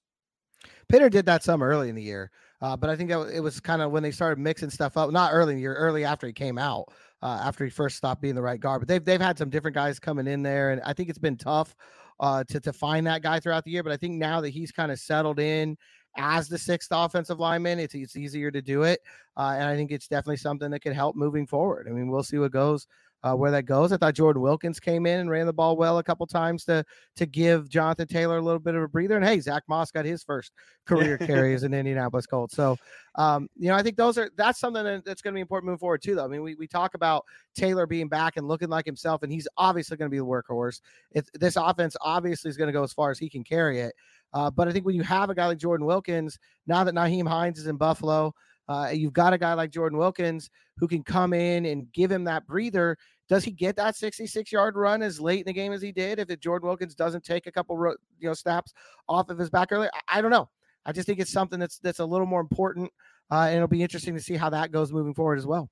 Pinter 0.89 1.09
did 1.09 1.27
that 1.27 1.43
some 1.43 1.63
early 1.63 1.89
in 1.89 1.95
the 1.95 2.03
year, 2.03 2.31
uh, 2.61 2.77
but 2.77 2.91
I 2.91 2.97
think 2.97 3.11
that 3.11 3.31
it 3.33 3.41
was 3.41 3.61
kind 3.61 3.83
of 3.83 3.91
when 3.91 4.03
they 4.03 4.11
started 4.11 4.39
mixing 4.39 4.71
stuff 4.71 4.97
up. 4.97 5.11
Not 5.11 5.33
early 5.33 5.53
in 5.53 5.57
the 5.57 5.63
year, 5.63 5.75
early 5.75 6.05
after 6.05 6.27
he 6.27 6.33
came 6.33 6.59
out, 6.59 6.87
uh, 7.23 7.41
after 7.45 7.65
he 7.65 7.71
first 7.71 7.97
stopped 7.97 8.23
being 8.23 8.35
the 8.35 8.43
right 8.43 8.61
guard. 8.61 8.81
But 8.81 8.89
they've 8.89 9.05
they've 9.05 9.21
had 9.21 9.39
some 9.39 9.51
different 9.51 9.75
guys 9.75 9.99
coming 9.99 10.27
in 10.27 10.43
there, 10.43 10.71
and 10.71 10.81
I 10.85 10.93
think 10.93 11.09
it's 11.09 11.19
been 11.19 11.37
tough 11.37 11.77
uh, 12.21 12.45
to 12.45 12.61
to 12.61 12.73
find 12.73 13.07
that 13.07 13.23
guy 13.23 13.41
throughout 13.41 13.65
the 13.65 13.71
year. 13.71 13.83
But 13.83 13.93
I 13.93 13.97
think 13.97 14.15
now 14.15 14.41
that 14.41 14.51
he's 14.51 14.73
kind 14.73 14.91
of 14.91 14.99
settled 14.99 15.39
in 15.39 15.77
as 16.17 16.49
the 16.49 16.59
sixth 16.59 16.89
offensive 16.91 17.39
lineman, 17.39 17.79
it's 17.79 17.95
it's 17.95 18.17
easier 18.17 18.51
to 18.51 18.63
do 18.63 18.83
it, 18.83 19.01
uh, 19.37 19.55
and 19.59 19.65
I 19.65 19.77
think 19.77 19.91
it's 19.93 20.09
definitely 20.09 20.39
something 20.39 20.71
that 20.71 20.81
could 20.81 20.95
help 20.95 21.17
moving 21.17 21.47
forward. 21.47 21.87
I 21.89 21.93
mean, 21.93 22.09
we'll 22.09 22.23
see 22.23 22.39
what 22.39 22.51
goes 22.53 22.87
uh, 23.23 23.35
where 23.35 23.51
that 23.51 23.65
goes. 23.65 23.93
I 23.93 23.97
thought 23.97 24.15
Jordan 24.15 24.43
Wilkins 24.43 24.79
came 24.79 25.07
in 25.07 25.21
and 25.21 25.31
ran 25.31 25.47
the 25.47 25.53
ball 25.53 25.77
well 25.77 25.99
a 25.99 26.05
couple 26.05 26.27
times 26.27 26.65
to 26.65 26.85
to 27.17 27.27
give 27.27 27.69
Jonathan 27.69 28.07
Taylor 28.07 28.39
a 28.39 28.43
little 28.43 28.61
bit 28.61 28.75
of 28.75 28.83
a 28.83 28.89
breather. 28.89 29.17
And 29.17 29.25
hey, 29.25 29.41
Zack 29.41 29.65
Moss 29.69 29.91
got 29.91 30.05
his 30.05 30.23
first 30.23 30.53
career 30.87 31.19
carry 31.27 31.55
as 31.55 31.65
an 31.65 31.75
Indianapolis 31.75 32.27
Colt. 32.27 32.53
So, 32.53 32.77
um, 33.17 33.49
you 33.57 33.69
know, 33.69 33.75
I 33.75 33.83
think 33.83 33.97
those 33.97 34.19
are 34.19 34.31
that's 34.37 34.61
something 34.61 35.03
that's 35.05 35.23
going 35.23 35.33
to 35.33 35.37
be 35.37 35.41
important 35.41 35.67
moving 35.67 35.79
forward 35.79 36.03
too. 36.03 36.15
Though 36.15 36.25
I 36.25 36.29
mean, 36.29 36.43
we, 36.43 36.55
we 36.55 36.67
talk 36.67 36.95
about 36.95 37.25
Taylor 37.57 37.87
being 37.87 38.09
back 38.09 38.37
and 38.37 38.47
looking 38.47 38.69
like 38.69 38.87
himself, 38.87 39.23
and 39.23 39.33
he's 39.33 39.49
obviously 39.57 39.97
going 39.97 40.11
to 40.11 40.15
be 40.15 40.19
the 40.19 40.25
workhorse. 40.25 40.81
If 41.13 41.27
this 41.33 41.57
offense 41.57 41.97
obviously 42.01 42.51
is 42.51 42.57
going 42.57 42.69
to 42.69 42.73
go 42.73 42.85
as 42.85 42.93
far 42.93 43.11
as 43.11 43.19
he 43.19 43.29
can 43.29 43.43
carry 43.43 43.81
it. 43.81 43.95
Uh, 44.33 44.51
but 44.51 44.69
I 44.69 44.73
think 44.73 44.85
when 44.85 44.95
you 44.95 45.03
have 45.03 45.31
a 45.31 45.35
guy 45.35 45.47
like 45.47 45.59
Jordan 45.59 45.87
Wilkins, 45.87 46.39
now 46.67 46.85
that 46.85 46.95
Nyheim 46.95 47.27
Hines 47.27 47.59
is 47.59 47.67
in 47.67 47.77
Buffalo, 47.77 48.35
uh, 48.69 48.91
you've 48.93 49.13
got 49.13 49.33
a 49.33 49.39
guy 49.39 49.55
like 49.55 49.71
Jordan 49.71 49.99
Wilkins 49.99 50.51
who 50.77 50.87
can 50.87 51.03
come 51.03 51.33
in 51.33 51.67
and 51.67 51.91
give 51.93 52.11
him 52.11 52.25
that 52.25 52.47
breather. 52.47 52.97
Does 53.29 53.45
he 53.45 53.51
get 53.51 53.77
that 53.77 53.97
66 53.97 54.51
yard 54.53 54.77
run 54.77 55.03
as 55.03 55.21
late 55.21 55.41
in 55.41 55.47
the 55.47 55.53
game 55.53 55.73
as 55.73 55.83
he 55.83 55.93
did? 55.93 56.19
If 56.19 56.41
Jordan 56.41 56.69
Wilkins 56.69 56.95
doesn't 56.95 57.25
take 57.25 57.47
a 57.47 57.53
couple 57.53 57.77
you 58.19 58.29
know 58.29 58.35
snaps 58.35 58.73
off 59.09 59.31
of 59.31 59.39
his 59.39 59.51
back 59.51 59.69
early, 59.71 59.89
I, 59.93 60.19
I 60.19 60.21
don't 60.21 60.31
know. 60.31 60.49
I 60.87 60.93
just 60.93 61.07
think 61.07 61.19
it's 61.19 61.33
something 61.33 61.59
that's 61.59 61.79
that's 61.79 61.99
a 61.99 62.05
little 62.05 62.27
more 62.27 62.41
important, 62.41 62.91
uh, 63.31 63.47
and 63.49 63.57
it'll 63.57 63.69
be 63.69 63.83
interesting 63.83 64.15
to 64.15 64.23
see 64.23 64.37
how 64.37 64.51
that 64.51 64.73
goes 64.73 64.93
moving 64.93 65.15
forward 65.15 65.39
as 65.39 65.47
well. 65.47 65.71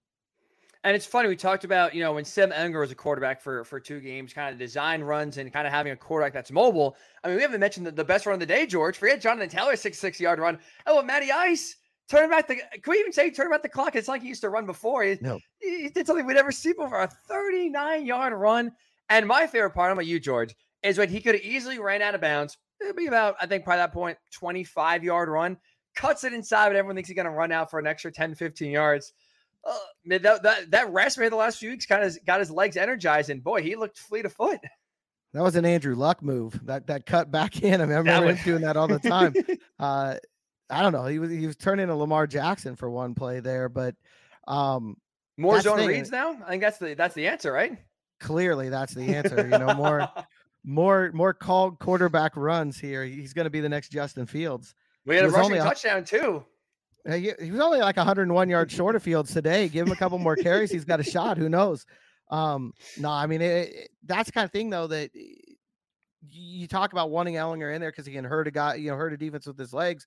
And 0.84 0.94
it's 0.94 1.06
funny, 1.06 1.28
we 1.28 1.34
talked 1.34 1.64
about, 1.64 1.96
you 1.96 2.00
know, 2.00 2.12
when 2.12 2.24
Sam 2.24 2.52
Ehlinger 2.52 2.78
was 2.78 2.92
a 2.92 2.94
quarterback 2.94 3.40
for 3.40 3.64
for 3.64 3.80
two 3.80 4.00
games, 4.00 4.32
kind 4.32 4.52
of 4.52 4.58
design 4.58 5.02
runs 5.02 5.38
and 5.38 5.52
kind 5.52 5.66
of 5.66 5.72
having 5.72 5.92
a 5.92 5.96
quarterback 5.96 6.32
that's 6.32 6.52
mobile. 6.52 6.96
I 7.24 7.28
mean, 7.28 7.36
we 7.36 7.42
haven't 7.42 7.60
mentioned 7.60 7.86
the, 7.86 7.90
the 7.90 8.04
best 8.04 8.26
run 8.26 8.34
of 8.34 8.40
the 8.40 8.46
day, 8.46 8.66
George. 8.66 8.96
Forget 8.96 9.20
Jonathan 9.20 9.48
Taylor's 9.48 9.80
66 9.80 10.20
yard 10.20 10.38
run. 10.38 10.58
Oh, 10.86 11.02
Matty 11.02 11.32
Ice 11.32 11.76
turn 12.08 12.30
back 12.30 12.48
the 12.48 12.56
can 12.56 12.90
we 12.90 12.98
even 12.98 13.12
say 13.12 13.30
turn 13.30 13.50
back 13.50 13.62
the 13.62 13.68
clock? 13.68 13.96
It's 13.96 14.08
like 14.08 14.22
he 14.22 14.28
used 14.28 14.42
to 14.42 14.50
run 14.50 14.66
before. 14.66 15.02
He, 15.02 15.18
no. 15.20 15.38
he 15.58 15.88
did 15.88 16.06
something 16.06 16.26
we'd 16.26 16.34
never 16.34 16.52
see 16.52 16.72
before 16.72 17.02
a 17.02 17.08
39 17.08 18.06
yard 18.06 18.32
run. 18.32 18.72
And 19.08 19.26
my 19.26 19.46
favorite 19.46 19.70
part, 19.70 19.90
I'm 19.90 19.96
like 19.96 20.06
you, 20.06 20.18
George, 20.18 20.54
is 20.82 20.98
when 20.98 21.08
he 21.08 21.20
could 21.20 21.34
have 21.34 21.44
easily 21.44 21.78
ran 21.78 22.02
out 22.02 22.14
of 22.14 22.20
bounds. 22.20 22.58
It'd 22.80 22.96
be 22.96 23.06
about, 23.06 23.36
I 23.40 23.46
think, 23.46 23.64
by 23.64 23.76
that 23.76 23.92
point, 23.92 24.18
25 24.32 25.04
yard 25.04 25.28
run, 25.28 25.56
cuts 25.94 26.24
it 26.24 26.32
inside, 26.32 26.68
but 26.68 26.76
everyone 26.76 26.96
thinks 26.96 27.08
he's 27.08 27.16
going 27.16 27.26
to 27.26 27.32
run 27.32 27.52
out 27.52 27.70
for 27.70 27.78
an 27.78 27.86
extra 27.86 28.12
10, 28.12 28.34
15 28.34 28.70
yards. 28.70 29.12
Uh, 29.64 29.76
that, 30.06 30.42
that, 30.42 30.70
that 30.70 30.92
rest 30.92 31.18
made 31.18 31.32
the 31.32 31.36
last 31.36 31.58
few 31.58 31.70
weeks 31.70 31.86
kind 31.86 32.04
of 32.04 32.16
got 32.24 32.40
his 32.40 32.50
legs 32.50 32.76
energized, 32.76 33.30
and 33.30 33.42
boy, 33.42 33.62
he 33.62 33.74
looked 33.74 33.98
fleet 33.98 34.26
of 34.26 34.32
foot. 34.32 34.60
That 35.32 35.42
was 35.42 35.56
an 35.56 35.64
Andrew 35.64 35.94
Luck 35.94 36.22
move. 36.22 36.58
That 36.64 36.86
that 36.86 37.04
cut 37.04 37.30
back 37.30 37.62
in. 37.62 37.80
I, 37.80 37.84
remember 37.84 38.32
him 38.32 38.38
doing 38.44 38.62
that 38.62 38.76
all 38.76 38.88
the 38.88 38.98
time. 38.98 39.34
uh, 39.78 40.14
I 40.68 40.82
don't 40.82 40.92
know. 40.92 41.06
He 41.06 41.18
was 41.18 41.30
he 41.30 41.46
was 41.46 41.56
turning 41.56 41.86
to 41.88 41.94
Lamar 41.94 42.26
Jackson 42.26 42.76
for 42.76 42.90
one 42.90 43.14
play 43.14 43.40
there, 43.40 43.68
but 43.68 43.94
um 44.46 44.96
more 45.36 45.60
zone 45.60 45.86
reads 45.86 46.10
now. 46.10 46.36
I 46.44 46.50
think 46.50 46.62
that's 46.62 46.78
the 46.78 46.94
that's 46.94 47.14
the 47.14 47.28
answer, 47.28 47.52
right? 47.52 47.78
Clearly, 48.20 48.68
that's 48.68 48.94
the 48.94 49.14
answer. 49.14 49.42
You 49.44 49.58
know, 49.58 49.74
more 49.74 50.08
more 50.64 51.10
more 51.12 51.34
called 51.34 51.78
quarterback 51.78 52.36
runs 52.36 52.78
here. 52.78 53.04
He's 53.04 53.32
going 53.32 53.44
to 53.44 53.50
be 53.50 53.60
the 53.60 53.68
next 53.68 53.90
Justin 53.90 54.26
Fields. 54.26 54.74
We 55.04 55.16
had 55.16 55.26
a 55.26 55.30
rushing 55.30 55.56
touchdown 55.58 56.04
too. 56.04 56.44
He, 57.08 57.30
he 57.40 57.52
was 57.52 57.60
only 57.60 57.78
like 57.78 57.96
101 57.96 58.48
yards 58.48 58.74
short 58.74 58.96
of 58.96 59.02
Fields 59.02 59.32
today. 59.32 59.68
Give 59.68 59.86
him 59.86 59.92
a 59.92 59.96
couple 59.96 60.18
more 60.18 60.34
carries, 60.34 60.72
he's 60.72 60.84
got 60.84 60.98
a 60.98 61.04
shot. 61.04 61.38
Who 61.38 61.48
knows? 61.48 61.86
Um, 62.28 62.72
no, 62.98 63.10
I 63.10 63.26
mean 63.26 63.40
it, 63.40 63.68
it, 63.68 63.90
that's 64.04 64.32
kind 64.32 64.44
of 64.44 64.50
thing 64.50 64.70
though 64.70 64.88
that 64.88 65.10
you 66.28 66.66
talk 66.66 66.92
about 66.92 67.10
wanting 67.10 67.34
Ehlinger 67.34 67.72
in 67.72 67.80
there 67.80 67.90
because 67.90 68.06
he 68.06 68.12
can 68.12 68.24
hurt 68.24 68.48
a 68.48 68.50
guy, 68.50 68.74
you 68.74 68.90
know, 68.90 68.96
hurt 68.96 69.12
a 69.12 69.16
defense 69.16 69.46
with 69.46 69.58
his 69.58 69.72
legs. 69.72 70.06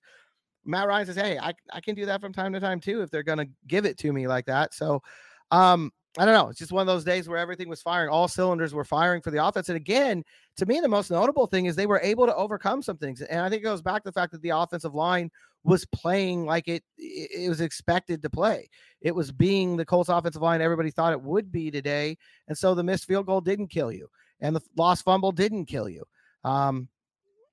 Matt 0.64 0.88
Ryan 0.88 1.06
says, 1.06 1.16
Hey, 1.16 1.38
I, 1.38 1.52
I 1.72 1.80
can 1.80 1.94
do 1.94 2.06
that 2.06 2.20
from 2.20 2.32
time 2.32 2.52
to 2.52 2.60
time 2.60 2.80
too 2.80 3.02
if 3.02 3.10
they're 3.10 3.22
going 3.22 3.38
to 3.38 3.48
give 3.66 3.84
it 3.84 3.98
to 3.98 4.12
me 4.12 4.26
like 4.26 4.46
that. 4.46 4.74
So, 4.74 5.02
um, 5.50 5.92
I 6.18 6.24
don't 6.24 6.34
know. 6.34 6.48
It's 6.48 6.58
just 6.58 6.72
one 6.72 6.80
of 6.80 6.88
those 6.88 7.04
days 7.04 7.28
where 7.28 7.38
everything 7.38 7.68
was 7.68 7.82
firing. 7.82 8.08
All 8.08 8.26
cylinders 8.26 8.74
were 8.74 8.84
firing 8.84 9.22
for 9.22 9.30
the 9.30 9.44
offense. 9.44 9.68
And 9.68 9.76
again, 9.76 10.24
to 10.56 10.66
me, 10.66 10.80
the 10.80 10.88
most 10.88 11.10
notable 11.10 11.46
thing 11.46 11.66
is 11.66 11.76
they 11.76 11.86
were 11.86 12.00
able 12.02 12.26
to 12.26 12.34
overcome 12.34 12.82
some 12.82 12.96
things. 12.96 13.20
And 13.20 13.40
I 13.40 13.48
think 13.48 13.60
it 13.60 13.64
goes 13.64 13.80
back 13.80 14.02
to 14.02 14.08
the 14.08 14.12
fact 14.12 14.32
that 14.32 14.42
the 14.42 14.48
offensive 14.50 14.94
line 14.94 15.30
was 15.62 15.84
playing 15.86 16.46
like 16.46 16.66
it 16.68 16.82
it 16.96 17.48
was 17.48 17.60
expected 17.60 18.22
to 18.22 18.30
play. 18.30 18.68
It 19.02 19.14
was 19.14 19.30
being 19.30 19.76
the 19.76 19.84
Colts 19.84 20.08
offensive 20.08 20.42
line 20.42 20.60
everybody 20.60 20.90
thought 20.90 21.12
it 21.12 21.22
would 21.22 21.52
be 21.52 21.70
today. 21.70 22.16
And 22.48 22.58
so 22.58 22.74
the 22.74 22.82
missed 22.82 23.06
field 23.06 23.26
goal 23.26 23.40
didn't 23.40 23.68
kill 23.68 23.92
you. 23.92 24.08
And 24.40 24.56
the 24.56 24.62
lost 24.76 25.04
fumble 25.04 25.32
didn't 25.32 25.66
kill 25.66 25.88
you. 25.88 26.02
Um, 26.42 26.88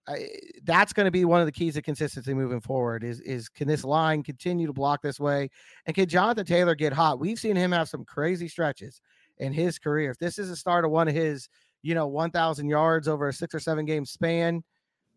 I, 0.08 0.30
that's 0.64 0.94
going 0.94 1.06
to 1.06 1.12
be 1.12 1.26
one 1.26 1.42
of 1.42 1.48
the 1.48 1.52
keys 1.52 1.74
to 1.74 1.82
consistency 1.82 2.34
moving 2.34 2.62
forward. 2.62 3.04
Is 3.04 3.20
is 3.22 3.50
can 3.50 3.68
this 3.68 3.84
line 3.84 4.24
continue 4.24 4.68
to 4.68 4.74
block 4.74 5.02
this 5.02 5.20
way, 5.20 5.50
and 5.86 5.96
can 5.96 6.08
Jonathan 6.08 6.46
Taylor 6.46 6.76
get 6.76 6.94
hot? 6.94 7.20
We've 7.20 7.40
seen 7.40 7.56
him 7.56 7.72
have 7.72 7.90
some 7.90 8.06
crazy 8.06 8.48
stretches 8.48 9.02
in 9.38 9.52
his 9.52 9.78
career. 9.80 10.12
If 10.12 10.18
this 10.18 10.40
is 10.40 10.50
the 10.50 10.56
start 10.56 10.86
of 10.86 10.92
one 10.92 11.08
of 11.08 11.14
his, 11.14 11.50
you 11.82 11.94
know, 11.94 12.08
one 12.08 12.32
thousand 12.32 12.70
yards 12.70 13.08
over 13.08 13.28
a 13.28 13.34
six 13.34 13.54
or 13.54 13.60
seven 13.60 13.86
game 13.86 14.06
span, 14.06 14.64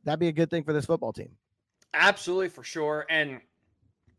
that'd 0.04 0.18
be 0.18 0.28
a 0.28 0.32
good 0.32 0.50
thing 0.50 0.64
for 0.64 0.72
this 0.72 0.86
football 0.86 1.12
team. 1.12 1.30
Absolutely, 1.94 2.48
for 2.48 2.64
sure. 2.64 3.06
And 3.08 3.40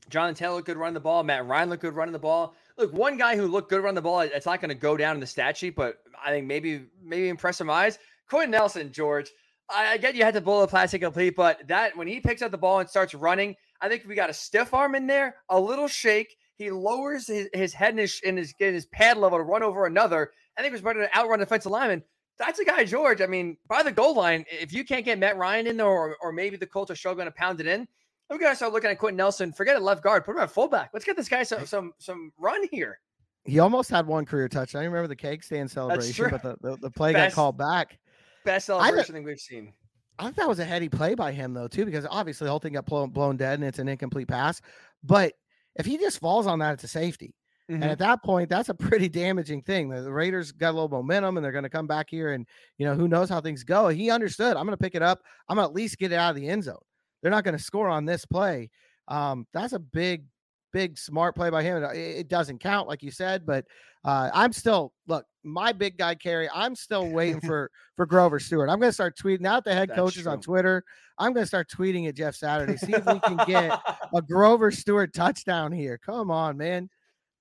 Jonathan 0.09 0.35
Taylor 0.35 0.61
could 0.61 0.77
run 0.77 0.93
the 0.93 0.99
ball. 0.99 1.23
Matt 1.23 1.45
Ryan 1.45 1.69
looked 1.69 1.81
good 1.81 1.95
running 1.95 2.13
the 2.13 2.19
ball. 2.19 2.55
Look, 2.77 2.93
one 2.93 3.17
guy 3.17 3.35
who 3.35 3.47
looked 3.47 3.69
good 3.69 3.81
running 3.81 3.95
the 3.95 4.01
ball. 4.01 4.21
It's 4.21 4.45
not 4.45 4.61
going 4.61 4.69
to 4.69 4.75
go 4.75 4.97
down 4.97 5.15
in 5.15 5.19
the 5.19 5.27
stat 5.27 5.57
sheet, 5.57 5.75
but 5.75 5.99
I 6.23 6.29
think 6.29 6.47
maybe 6.47 6.85
maybe 7.03 7.29
impress 7.29 7.57
some 7.57 7.69
eyes. 7.69 7.99
Quenton 8.27 8.51
Nelson, 8.51 8.91
George 8.93 9.31
I 9.73 9.97
get 9.97 10.15
you 10.15 10.23
had 10.23 10.33
to 10.35 10.41
blow 10.41 10.61
the 10.61 10.67
plastic 10.67 11.01
complete, 11.01 11.35
but 11.35 11.67
that 11.67 11.95
when 11.95 12.07
he 12.07 12.19
picks 12.19 12.41
up 12.41 12.51
the 12.51 12.57
ball 12.57 12.79
and 12.79 12.89
starts 12.89 13.13
running, 13.13 13.55
I 13.79 13.89
think 13.89 14.03
we 14.07 14.15
got 14.15 14.29
a 14.29 14.33
stiff 14.33 14.73
arm 14.73 14.95
in 14.95 15.07
there, 15.07 15.35
a 15.49 15.59
little 15.59 15.87
shake. 15.87 16.35
He 16.55 16.69
lowers 16.69 17.27
his, 17.27 17.49
his 17.53 17.73
head 17.73 17.91
and 17.91 17.99
his, 17.99 18.21
and 18.25 18.37
his, 18.37 18.53
his 18.57 18.85
pad 18.87 19.17
level 19.17 19.37
to 19.39 19.43
run 19.43 19.63
over 19.63 19.85
another. 19.85 20.31
I 20.57 20.61
think 20.61 20.71
he 20.71 20.75
was 20.75 20.83
ready 20.83 20.99
to 20.99 21.17
outrun 21.17 21.39
the 21.39 21.45
defensive 21.45 21.71
lineman. 21.71 22.03
That's 22.37 22.59
a 22.59 22.65
guy, 22.65 22.85
George. 22.85 23.21
I 23.21 23.27
mean, 23.27 23.57
by 23.67 23.83
the 23.83 23.91
goal 23.91 24.15
line, 24.15 24.45
if 24.49 24.73
you 24.73 24.83
can't 24.83 25.05
get 25.05 25.19
Matt 25.19 25.37
Ryan 25.37 25.67
in 25.67 25.77
there, 25.77 25.87
or, 25.87 26.17
or 26.21 26.31
maybe 26.31 26.57
the 26.57 26.67
Colts 26.67 26.91
are 26.91 26.95
struggling 26.95 27.25
to 27.25 27.31
pound 27.31 27.59
it 27.59 27.67
in, 27.67 27.87
we 28.29 28.37
got 28.37 28.51
to 28.51 28.55
start 28.55 28.73
looking 28.73 28.89
at 28.89 28.97
Quenton 28.97 29.17
Nelson. 29.17 29.51
Forget 29.51 29.75
a 29.75 29.79
left 29.79 30.03
guard, 30.03 30.23
put 30.23 30.35
him 30.35 30.41
at 30.41 30.51
fullback. 30.51 30.91
Let's 30.93 31.05
get 31.05 31.17
this 31.17 31.27
guy 31.27 31.43
some 31.43 31.65
some 31.65 31.93
some 31.99 32.31
run 32.39 32.61
here. 32.71 32.99
He 33.43 33.59
almost 33.59 33.89
had 33.89 34.07
one 34.07 34.25
career 34.25 34.47
touchdown. 34.47 34.83
I 34.83 34.85
remember 34.85 35.07
the 35.07 35.15
cake 35.15 35.43
stand 35.43 35.69
celebration, 35.69 36.29
but 36.29 36.43
the, 36.43 36.57
the, 36.61 36.77
the 36.77 36.91
play 36.91 37.11
Best, 37.11 37.35
got 37.35 37.41
called 37.41 37.57
back. 37.57 37.99
Best 38.45 38.67
celebration 38.67 39.15
thing 39.15 39.23
we've 39.23 39.39
seen. 39.39 39.73
I 40.19 40.25
think 40.25 40.35
that 40.35 40.47
was 40.47 40.59
a 40.59 40.65
heady 40.65 40.89
play 40.89 41.15
by 41.15 41.31
him 41.31 41.53
though 41.53 41.67
too, 41.67 41.85
because 41.85 42.05
obviously 42.09 42.45
the 42.45 42.51
whole 42.51 42.59
thing 42.59 42.73
got 42.73 42.85
blown, 42.85 43.09
blown 43.09 43.37
dead 43.37 43.59
and 43.59 43.67
it's 43.67 43.79
an 43.79 43.87
incomplete 43.87 44.27
pass. 44.27 44.61
But 45.03 45.33
if 45.75 45.85
he 45.85 45.97
just 45.97 46.19
falls 46.19 46.47
on 46.47 46.59
that, 46.59 46.73
it's 46.73 46.83
a 46.83 46.87
safety. 46.87 47.33
Mm-hmm. 47.69 47.83
And 47.83 47.91
at 47.91 47.99
that 47.99 48.21
point, 48.23 48.49
that's 48.49 48.69
a 48.69 48.73
pretty 48.73 49.07
damaging 49.07 49.61
thing. 49.61 49.89
The, 49.89 50.01
the 50.01 50.11
Raiders 50.11 50.51
got 50.51 50.71
a 50.71 50.73
little 50.73 50.89
momentum 50.89 51.37
and 51.37 51.43
they're 51.43 51.51
going 51.51 51.63
to 51.63 51.69
come 51.69 51.87
back 51.87 52.09
here 52.09 52.33
and, 52.33 52.45
you 52.77 52.85
know, 52.85 52.93
who 52.93 53.07
knows 53.07 53.29
how 53.29 53.39
things 53.39 53.63
go. 53.63 53.87
He 53.87 54.11
understood. 54.11 54.57
I'm 54.57 54.65
going 54.65 54.77
to 54.77 54.83
pick 54.83 54.95
it 54.95 55.01
up. 55.01 55.21
I'm 55.47 55.55
going 55.55 55.65
to 55.65 55.69
at 55.69 55.75
least 55.75 55.97
get 55.97 56.11
it 56.11 56.15
out 56.15 56.31
of 56.31 56.35
the 56.35 56.49
end 56.49 56.65
zone. 56.65 56.75
They're 57.21 57.31
not 57.31 57.43
going 57.43 57.57
to 57.57 57.63
score 57.63 57.87
on 57.87 58.05
this 58.05 58.25
play. 58.25 58.69
Um, 59.07 59.47
that's 59.53 59.73
a 59.73 59.79
big, 59.79 60.25
big 60.71 60.97
smart 60.97 61.35
play 61.35 61.49
by 61.49 61.63
him. 61.63 61.83
It, 61.83 61.97
it 61.97 62.27
doesn't 62.27 62.59
count, 62.59 62.87
like 62.87 63.03
you 63.03 63.11
said, 63.11 63.45
but 63.45 63.65
uh, 64.03 64.29
I'm 64.33 64.51
still 64.53 64.93
look 65.07 65.25
my 65.43 65.71
big 65.71 65.97
guy 65.97 66.15
carry. 66.15 66.49
I'm 66.53 66.75
still 66.75 67.09
waiting 67.09 67.41
for 67.47 67.71
for 67.95 68.05
Grover 68.05 68.39
Stewart. 68.39 68.69
I'm 68.69 68.79
going 68.79 68.89
to 68.89 68.93
start 68.93 69.17
tweeting 69.17 69.45
out 69.45 69.63
the 69.63 69.73
head 69.73 69.89
That's 69.89 69.99
coaches 69.99 70.23
true. 70.23 70.31
on 70.31 70.41
Twitter. 70.41 70.83
I'm 71.17 71.33
going 71.33 71.43
to 71.43 71.47
start 71.47 71.69
tweeting 71.69 72.07
at 72.07 72.15
Jeff 72.15 72.35
Saturday. 72.35 72.77
See 72.77 72.93
if 72.93 73.05
we 73.05 73.19
can 73.19 73.37
get 73.45 73.79
a 74.13 74.21
Grover 74.21 74.71
Stewart 74.71 75.13
touchdown 75.13 75.71
here. 75.71 75.99
Come 76.03 76.31
on, 76.31 76.57
man, 76.57 76.89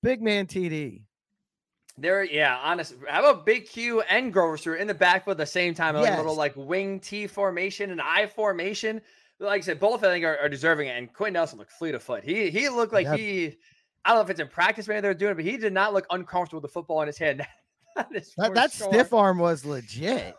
big 0.03 0.23
man 0.23 0.47
TD. 0.47 1.03
There, 1.99 2.25
yeah, 2.25 2.59
honest. 2.63 2.95
How 3.09 3.21
about 3.21 3.45
Big 3.45 3.67
Q 3.67 4.01
and 4.03 4.33
Grover 4.33 4.57
Stewart 4.57 4.81
in 4.81 4.87
the 4.87 4.95
backfield 4.95 5.35
at 5.35 5.39
the 5.39 5.47
same 5.47 5.75
time? 5.75 5.95
Like 5.95 6.05
yes. 6.05 6.15
a 6.15 6.17
little 6.19 6.37
like 6.37 6.55
wing 6.57 6.99
T 6.99 7.27
formation 7.27 7.91
and 7.91 8.01
I 8.01 8.27
formation. 8.27 9.03
Like 9.41 9.63
I 9.63 9.65
said, 9.65 9.81
both 9.81 10.05
I 10.05 10.09
think 10.09 10.25
are, 10.25 10.39
are 10.39 10.49
deserving 10.49 10.89
it. 10.89 10.99
And 10.99 11.13
Quinn 11.13 11.33
Nelson 11.33 11.59
looked 11.59 11.73
fleet 11.73 11.95
of 11.95 12.03
foot. 12.03 12.23
He 12.23 12.51
he 12.51 12.69
looked 12.69 12.93
like 12.93 13.07
yep. 13.07 13.19
he. 13.19 13.57
I 14.05 14.11
don't 14.11 14.19
know 14.19 14.23
if 14.23 14.31
it's 14.31 14.41
in 14.41 14.49
practice 14.49 14.89
maybe 14.89 15.01
they're 15.01 15.15
doing 15.15 15.33
it, 15.33 15.35
but 15.35 15.45
he 15.45 15.57
did 15.57 15.73
not 15.73 15.93
look 15.93 16.07
uncomfortable 16.11 16.61
with 16.61 16.71
the 16.71 16.73
football 16.73 17.03
in 17.03 17.07
his 17.07 17.19
hand. 17.19 17.47
that, 17.97 18.11
that, 18.39 18.55
that 18.55 18.73
stiff 18.73 19.13
arm 19.13 19.39
was 19.39 19.65
legit. 19.65 20.35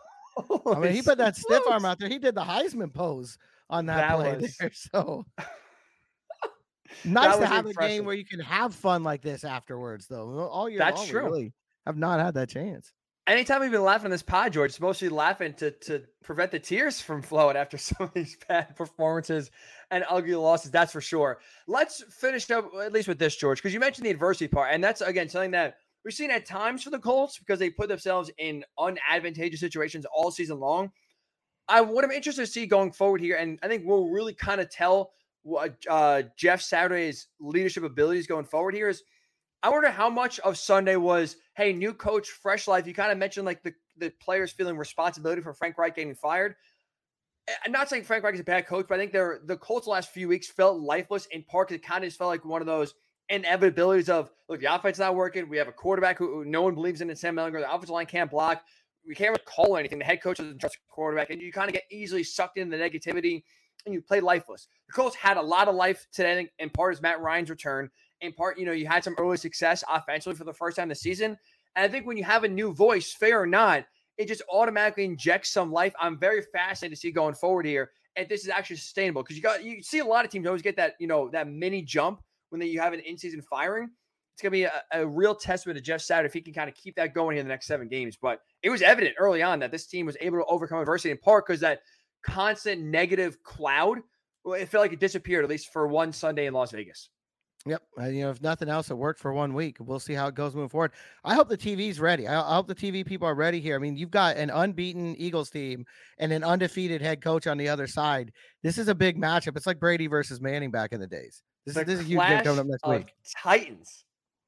I 0.66 0.78
mean, 0.78 0.92
he 0.92 1.02
put 1.02 1.18
that 1.18 1.36
stiff 1.36 1.62
arm 1.70 1.84
out 1.84 1.98
there. 1.98 2.08
He 2.08 2.18
did 2.18 2.34
the 2.34 2.42
Heisman 2.42 2.92
pose 2.92 3.38
on 3.70 3.86
that, 3.86 4.08
that 4.08 4.16
play 4.16 4.36
was... 4.36 4.56
there. 4.56 4.70
So 4.94 5.24
nice 7.04 7.36
to 7.36 7.46
have 7.46 7.66
impressive. 7.66 7.90
a 7.90 7.94
game 7.94 8.04
where 8.04 8.14
you 8.14 8.24
can 8.24 8.40
have 8.40 8.74
fun 8.74 9.02
like 9.02 9.22
this 9.22 9.44
afterwards, 9.44 10.06
though. 10.06 10.48
All 10.48 10.68
year 10.68 10.78
That's 10.78 10.98
long, 10.98 11.08
true. 11.08 11.24
really 11.24 11.52
have 11.86 11.96
not 11.96 12.20
had 12.20 12.34
that 12.34 12.48
chance. 12.48 12.92
Anytime 13.28 13.60
we've 13.60 13.70
been 13.70 13.84
laughing 13.84 14.06
on 14.06 14.10
this 14.10 14.22
pod, 14.22 14.52
George, 14.52 14.70
it's 14.70 14.80
mostly 14.80 15.08
laughing 15.08 15.54
to 15.54 15.70
to 15.70 16.02
prevent 16.24 16.50
the 16.50 16.58
tears 16.58 17.00
from 17.00 17.22
flowing 17.22 17.56
after 17.56 17.78
some 17.78 18.06
of 18.06 18.14
these 18.14 18.36
bad 18.48 18.74
performances 18.74 19.50
and 19.92 20.04
ugly 20.08 20.34
losses. 20.34 20.72
That's 20.72 20.92
for 20.92 21.00
sure. 21.00 21.38
Let's 21.68 22.02
finish 22.10 22.50
up 22.50 22.70
at 22.82 22.92
least 22.92 23.06
with 23.06 23.20
this, 23.20 23.36
George, 23.36 23.58
because 23.58 23.72
you 23.72 23.78
mentioned 23.78 24.06
the 24.06 24.10
adversity 24.10 24.48
part, 24.48 24.70
and 24.72 24.82
that's 24.82 25.02
again 25.02 25.28
something 25.28 25.52
that 25.52 25.76
we've 26.04 26.12
seen 26.12 26.32
at 26.32 26.46
times 26.46 26.82
for 26.82 26.90
the 26.90 26.98
Colts 26.98 27.38
because 27.38 27.60
they 27.60 27.70
put 27.70 27.88
themselves 27.88 28.28
in 28.38 28.64
unadvantageous 28.76 29.60
situations 29.60 30.04
all 30.12 30.32
season 30.32 30.58
long. 30.58 30.90
I 31.68 31.80
what 31.80 32.04
I'm 32.04 32.10
interested 32.10 32.42
to 32.42 32.50
see 32.50 32.66
going 32.66 32.90
forward 32.90 33.20
here, 33.20 33.36
and 33.36 33.56
I 33.62 33.68
think 33.68 33.84
we'll 33.86 34.08
really 34.08 34.34
kind 34.34 34.60
of 34.60 34.68
tell 34.68 35.12
what 35.44 35.76
uh, 35.88 36.22
Jeff 36.36 36.60
Saturday's 36.60 37.28
leadership 37.38 37.84
abilities 37.84 38.26
going 38.26 38.46
forward 38.46 38.74
here 38.74 38.88
is. 38.88 39.04
I 39.62 39.68
wonder 39.68 39.90
how 39.90 40.10
much 40.10 40.40
of 40.40 40.58
Sunday 40.58 40.96
was, 40.96 41.36
hey, 41.54 41.72
new 41.72 41.94
coach, 41.94 42.28
fresh 42.28 42.66
life. 42.66 42.86
You 42.86 42.94
kind 42.94 43.12
of 43.12 43.18
mentioned 43.18 43.46
like 43.46 43.62
the, 43.62 43.72
the 43.96 44.10
players 44.20 44.50
feeling 44.50 44.76
responsibility 44.76 45.40
for 45.40 45.54
Frank 45.54 45.78
Reich 45.78 45.94
getting 45.94 46.14
fired. 46.14 46.56
Eh, 47.46 47.52
I'm 47.64 47.72
not 47.72 47.88
saying 47.88 48.02
Frank 48.04 48.24
Reich 48.24 48.34
is 48.34 48.40
a 48.40 48.44
bad 48.44 48.66
coach, 48.66 48.86
but 48.88 48.96
I 48.96 48.98
think 48.98 49.12
they're 49.12 49.40
the 49.44 49.56
Colts 49.56 49.86
the 49.86 49.90
last 49.90 50.10
few 50.10 50.26
weeks 50.26 50.48
felt 50.48 50.80
lifeless 50.80 51.26
in 51.26 51.44
part 51.44 51.68
because 51.68 51.80
it 51.80 51.86
kind 51.86 52.02
of 52.02 52.08
just 52.08 52.18
felt 52.18 52.28
like 52.28 52.44
one 52.44 52.60
of 52.60 52.66
those 52.66 52.94
inevitabilities 53.30 54.08
of 54.08 54.30
look, 54.48 54.60
the 54.60 54.74
offense 54.74 54.98
not 54.98 55.14
working. 55.14 55.48
We 55.48 55.58
have 55.58 55.68
a 55.68 55.72
quarterback 55.72 56.18
who, 56.18 56.26
who 56.26 56.44
no 56.44 56.62
one 56.62 56.74
believes 56.74 57.00
in, 57.00 57.08
in 57.08 57.14
Sam 57.14 57.36
Ehlinger. 57.36 57.60
The 57.60 57.70
offensive 57.70 57.90
line 57.90 58.06
can't 58.06 58.30
block. 58.30 58.62
We 59.06 59.14
can't 59.14 59.36
call 59.44 59.76
anything. 59.76 59.98
The 59.98 60.04
head 60.04 60.22
coach 60.22 60.38
doesn't 60.38 60.58
trust 60.58 60.74
the 60.74 60.92
quarterback, 60.92 61.30
and 61.30 61.40
you 61.40 61.52
kind 61.52 61.68
of 61.68 61.74
get 61.74 61.84
easily 61.90 62.24
sucked 62.24 62.58
into 62.58 62.76
the 62.76 62.82
negativity 62.82 63.42
and 63.84 63.94
you 63.94 64.00
play 64.00 64.20
lifeless. 64.20 64.68
The 64.86 64.92
Colts 64.92 65.16
had 65.16 65.36
a 65.36 65.42
lot 65.42 65.68
of 65.68 65.74
life 65.74 66.06
today, 66.12 66.48
in 66.58 66.70
part 66.70 66.94
is 66.94 67.02
Matt 67.02 67.20
Ryan's 67.20 67.50
return. 67.50 67.90
In 68.22 68.32
part, 68.32 68.58
you 68.58 68.64
know, 68.64 68.72
you 68.72 68.86
had 68.86 69.04
some 69.04 69.14
early 69.18 69.36
success 69.36 69.84
offensively 69.88 70.36
for 70.36 70.44
the 70.44 70.52
first 70.52 70.76
time 70.76 70.88
this 70.88 71.00
season. 71.00 71.36
And 71.76 71.84
I 71.84 71.88
think 71.88 72.06
when 72.06 72.16
you 72.16 72.24
have 72.24 72.44
a 72.44 72.48
new 72.48 72.72
voice, 72.72 73.12
fair 73.12 73.42
or 73.42 73.46
not, 73.46 73.84
it 74.18 74.28
just 74.28 74.42
automatically 74.50 75.04
injects 75.04 75.50
some 75.50 75.72
life. 75.72 75.94
I'm 76.00 76.18
very 76.18 76.42
fascinated 76.52 76.96
to 76.96 77.00
see 77.00 77.10
going 77.10 77.34
forward 77.34 77.66
here. 77.66 77.90
And 78.16 78.28
this 78.28 78.42
is 78.42 78.48
actually 78.48 78.76
sustainable 78.76 79.22
because 79.22 79.36
you 79.36 79.42
got 79.42 79.64
you 79.64 79.82
see 79.82 80.00
a 80.00 80.04
lot 80.04 80.24
of 80.24 80.30
teams 80.30 80.46
always 80.46 80.62
get 80.62 80.76
that, 80.76 80.94
you 81.00 81.06
know, 81.06 81.30
that 81.30 81.48
mini 81.48 81.82
jump 81.82 82.22
when 82.50 82.60
they, 82.60 82.66
you 82.66 82.80
have 82.80 82.92
an 82.92 83.00
in-season 83.00 83.42
firing. 83.42 83.90
It's 84.34 84.42
gonna 84.42 84.50
be 84.50 84.64
a, 84.64 84.82
a 84.92 85.06
real 85.06 85.34
testament 85.34 85.78
to 85.78 85.82
Jeff 85.82 86.02
Saturday 86.02 86.26
if 86.26 86.34
he 86.34 86.42
can 86.42 86.52
kind 86.52 86.68
of 86.68 86.74
keep 86.74 86.94
that 86.96 87.14
going 87.14 87.38
in 87.38 87.44
the 87.46 87.48
next 87.48 87.66
seven 87.66 87.88
games. 87.88 88.16
But 88.20 88.40
it 88.62 88.70
was 88.70 88.82
evident 88.82 89.14
early 89.18 89.42
on 89.42 89.58
that 89.60 89.70
this 89.70 89.86
team 89.86 90.06
was 90.06 90.16
able 90.20 90.38
to 90.38 90.44
overcome 90.44 90.78
adversity 90.78 91.10
in 91.10 91.18
part 91.18 91.46
because 91.46 91.60
that 91.60 91.80
constant 92.22 92.82
negative 92.82 93.42
cloud. 93.42 93.98
It 94.44 94.68
felt 94.68 94.82
like 94.82 94.92
it 94.92 95.00
disappeared 95.00 95.44
at 95.44 95.50
least 95.50 95.72
for 95.72 95.86
one 95.86 96.12
Sunday 96.12 96.46
in 96.46 96.54
Las 96.54 96.72
Vegas. 96.72 97.08
Yep. 97.64 97.82
Uh, 98.00 98.06
you 98.06 98.22
know, 98.22 98.30
if 98.30 98.42
nothing 98.42 98.68
else, 98.68 98.90
it 98.90 98.94
worked 98.94 99.20
for 99.20 99.32
one 99.32 99.54
week. 99.54 99.76
We'll 99.78 100.00
see 100.00 100.14
how 100.14 100.26
it 100.26 100.34
goes 100.34 100.54
moving 100.54 100.68
forward. 100.68 100.92
I 101.24 101.34
hope 101.34 101.48
the 101.48 101.56
TV's 101.56 102.00
ready. 102.00 102.26
I, 102.26 102.40
I, 102.40 102.54
hope 102.56 102.66
the 102.66 102.74
TV 102.74 103.06
people 103.06 103.28
are 103.28 103.34
ready 103.34 103.60
here. 103.60 103.76
I 103.76 103.78
mean, 103.78 103.96
you've 103.96 104.10
got 104.10 104.36
an 104.36 104.50
unbeaten 104.50 105.14
Eagles 105.16 105.50
team 105.50 105.84
and 106.18 106.32
an 106.32 106.42
undefeated 106.42 107.00
head 107.00 107.22
coach 107.22 107.46
on 107.46 107.58
the 107.58 107.68
other 107.68 107.86
side. 107.86 108.32
This 108.62 108.78
is 108.78 108.88
a 108.88 108.94
big 108.94 109.20
matchup. 109.20 109.56
It's 109.56 109.66
like 109.66 109.78
Brady 109.78 110.08
versus 110.08 110.40
Manning 110.40 110.70
back 110.70 110.92
in 110.92 111.00
the 111.00 111.06
days. 111.06 111.42
This, 111.64 111.76
the 111.76 111.82
is, 111.82 111.86
this 111.86 112.00
is 112.00 112.06
a 112.06 112.08
huge 112.08 112.20
game 112.20 112.42
coming 112.42 112.60
up 112.60 112.66
next 112.66 112.86
week. 112.86 113.14
Titans, 113.42 114.04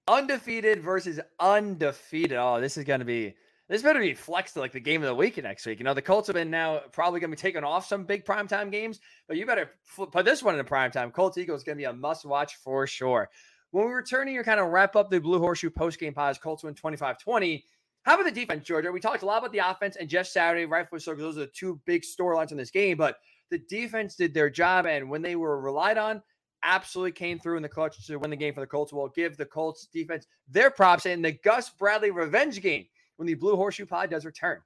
undefeated 0.08 0.82
versus 0.82 1.20
undefeated. 1.38 2.36
Oh, 2.36 2.60
this 2.60 2.76
is 2.76 2.84
going 2.84 3.00
to 3.00 3.06
be 3.06 3.34
this 3.68 3.82
better 3.82 4.00
be 4.00 4.14
flexed 4.14 4.56
like 4.56 4.72
the 4.72 4.80
game 4.80 5.02
of 5.02 5.08
the 5.08 5.14
week 5.14 5.42
next 5.42 5.64
week. 5.64 5.78
You 5.78 5.84
know, 5.84 5.94
the 5.94 6.02
Colts 6.02 6.26
have 6.26 6.34
been 6.34 6.50
now 6.50 6.80
probably 6.92 7.20
going 7.20 7.30
to 7.30 7.36
be 7.36 7.40
taking 7.40 7.64
off 7.64 7.86
some 7.86 8.04
big 8.04 8.24
primetime 8.24 8.70
games, 8.70 9.00
but 9.26 9.36
you 9.36 9.46
better 9.46 9.70
put 9.96 10.24
this 10.24 10.42
one 10.42 10.54
in 10.54 10.60
a 10.60 10.64
primetime. 10.64 11.12
Colts 11.12 11.38
Eagles 11.38 11.60
is 11.60 11.64
going 11.64 11.78
to 11.78 11.80
be 11.80 11.86
a 11.86 11.92
must 11.92 12.26
watch 12.26 12.56
for 12.56 12.86
sure. 12.86 13.30
When 13.70 13.86
we 13.86 13.92
return 13.92 14.28
here, 14.28 14.44
kind 14.44 14.60
of 14.60 14.68
wrap 14.68 14.96
up 14.96 15.10
the 15.10 15.18
Blue 15.18 15.38
Horseshoe 15.38 15.70
post 15.70 15.98
game 15.98 16.12
pods, 16.12 16.38
Colts 16.38 16.62
win 16.62 16.74
25 16.74 17.18
20. 17.18 17.64
How 18.02 18.14
about 18.14 18.26
the 18.26 18.30
defense, 18.30 18.66
Georgia? 18.66 18.92
We 18.92 19.00
talked 19.00 19.22
a 19.22 19.26
lot 19.26 19.38
about 19.38 19.52
the 19.52 19.58
offense 19.58 19.96
and 19.96 20.10
Jeff 20.10 20.26
Saturday, 20.26 20.66
rightfully 20.66 21.00
so, 21.00 21.12
because 21.12 21.24
those 21.24 21.38
are 21.38 21.46
the 21.46 21.52
two 21.52 21.80
big 21.86 22.02
storylines 22.02 22.52
in 22.52 22.58
this 22.58 22.70
game. 22.70 22.98
But 22.98 23.16
the 23.50 23.58
defense 23.58 24.14
did 24.14 24.34
their 24.34 24.50
job, 24.50 24.84
and 24.84 25.08
when 25.08 25.22
they 25.22 25.36
were 25.36 25.58
relied 25.58 25.96
on, 25.96 26.22
absolutely 26.62 27.12
came 27.12 27.38
through 27.38 27.56
in 27.56 27.62
the 27.62 27.68
clutch 27.68 28.06
to 28.06 28.18
win 28.18 28.30
the 28.30 28.36
game 28.36 28.52
for 28.52 28.60
the 28.60 28.66
Colts. 28.66 28.92
We'll 28.92 29.08
give 29.08 29.38
the 29.38 29.46
Colts 29.46 29.86
defense 29.86 30.26
their 30.48 30.70
props 30.70 31.06
in 31.06 31.22
the 31.22 31.32
Gus 31.32 31.70
Bradley 31.70 32.10
revenge 32.10 32.60
game 32.60 32.84
when 33.16 33.26
the 33.26 33.34
Blue 33.34 33.56
Horseshoe 33.56 33.86
Pod 33.86 34.10
does 34.10 34.24
return. 34.24 34.60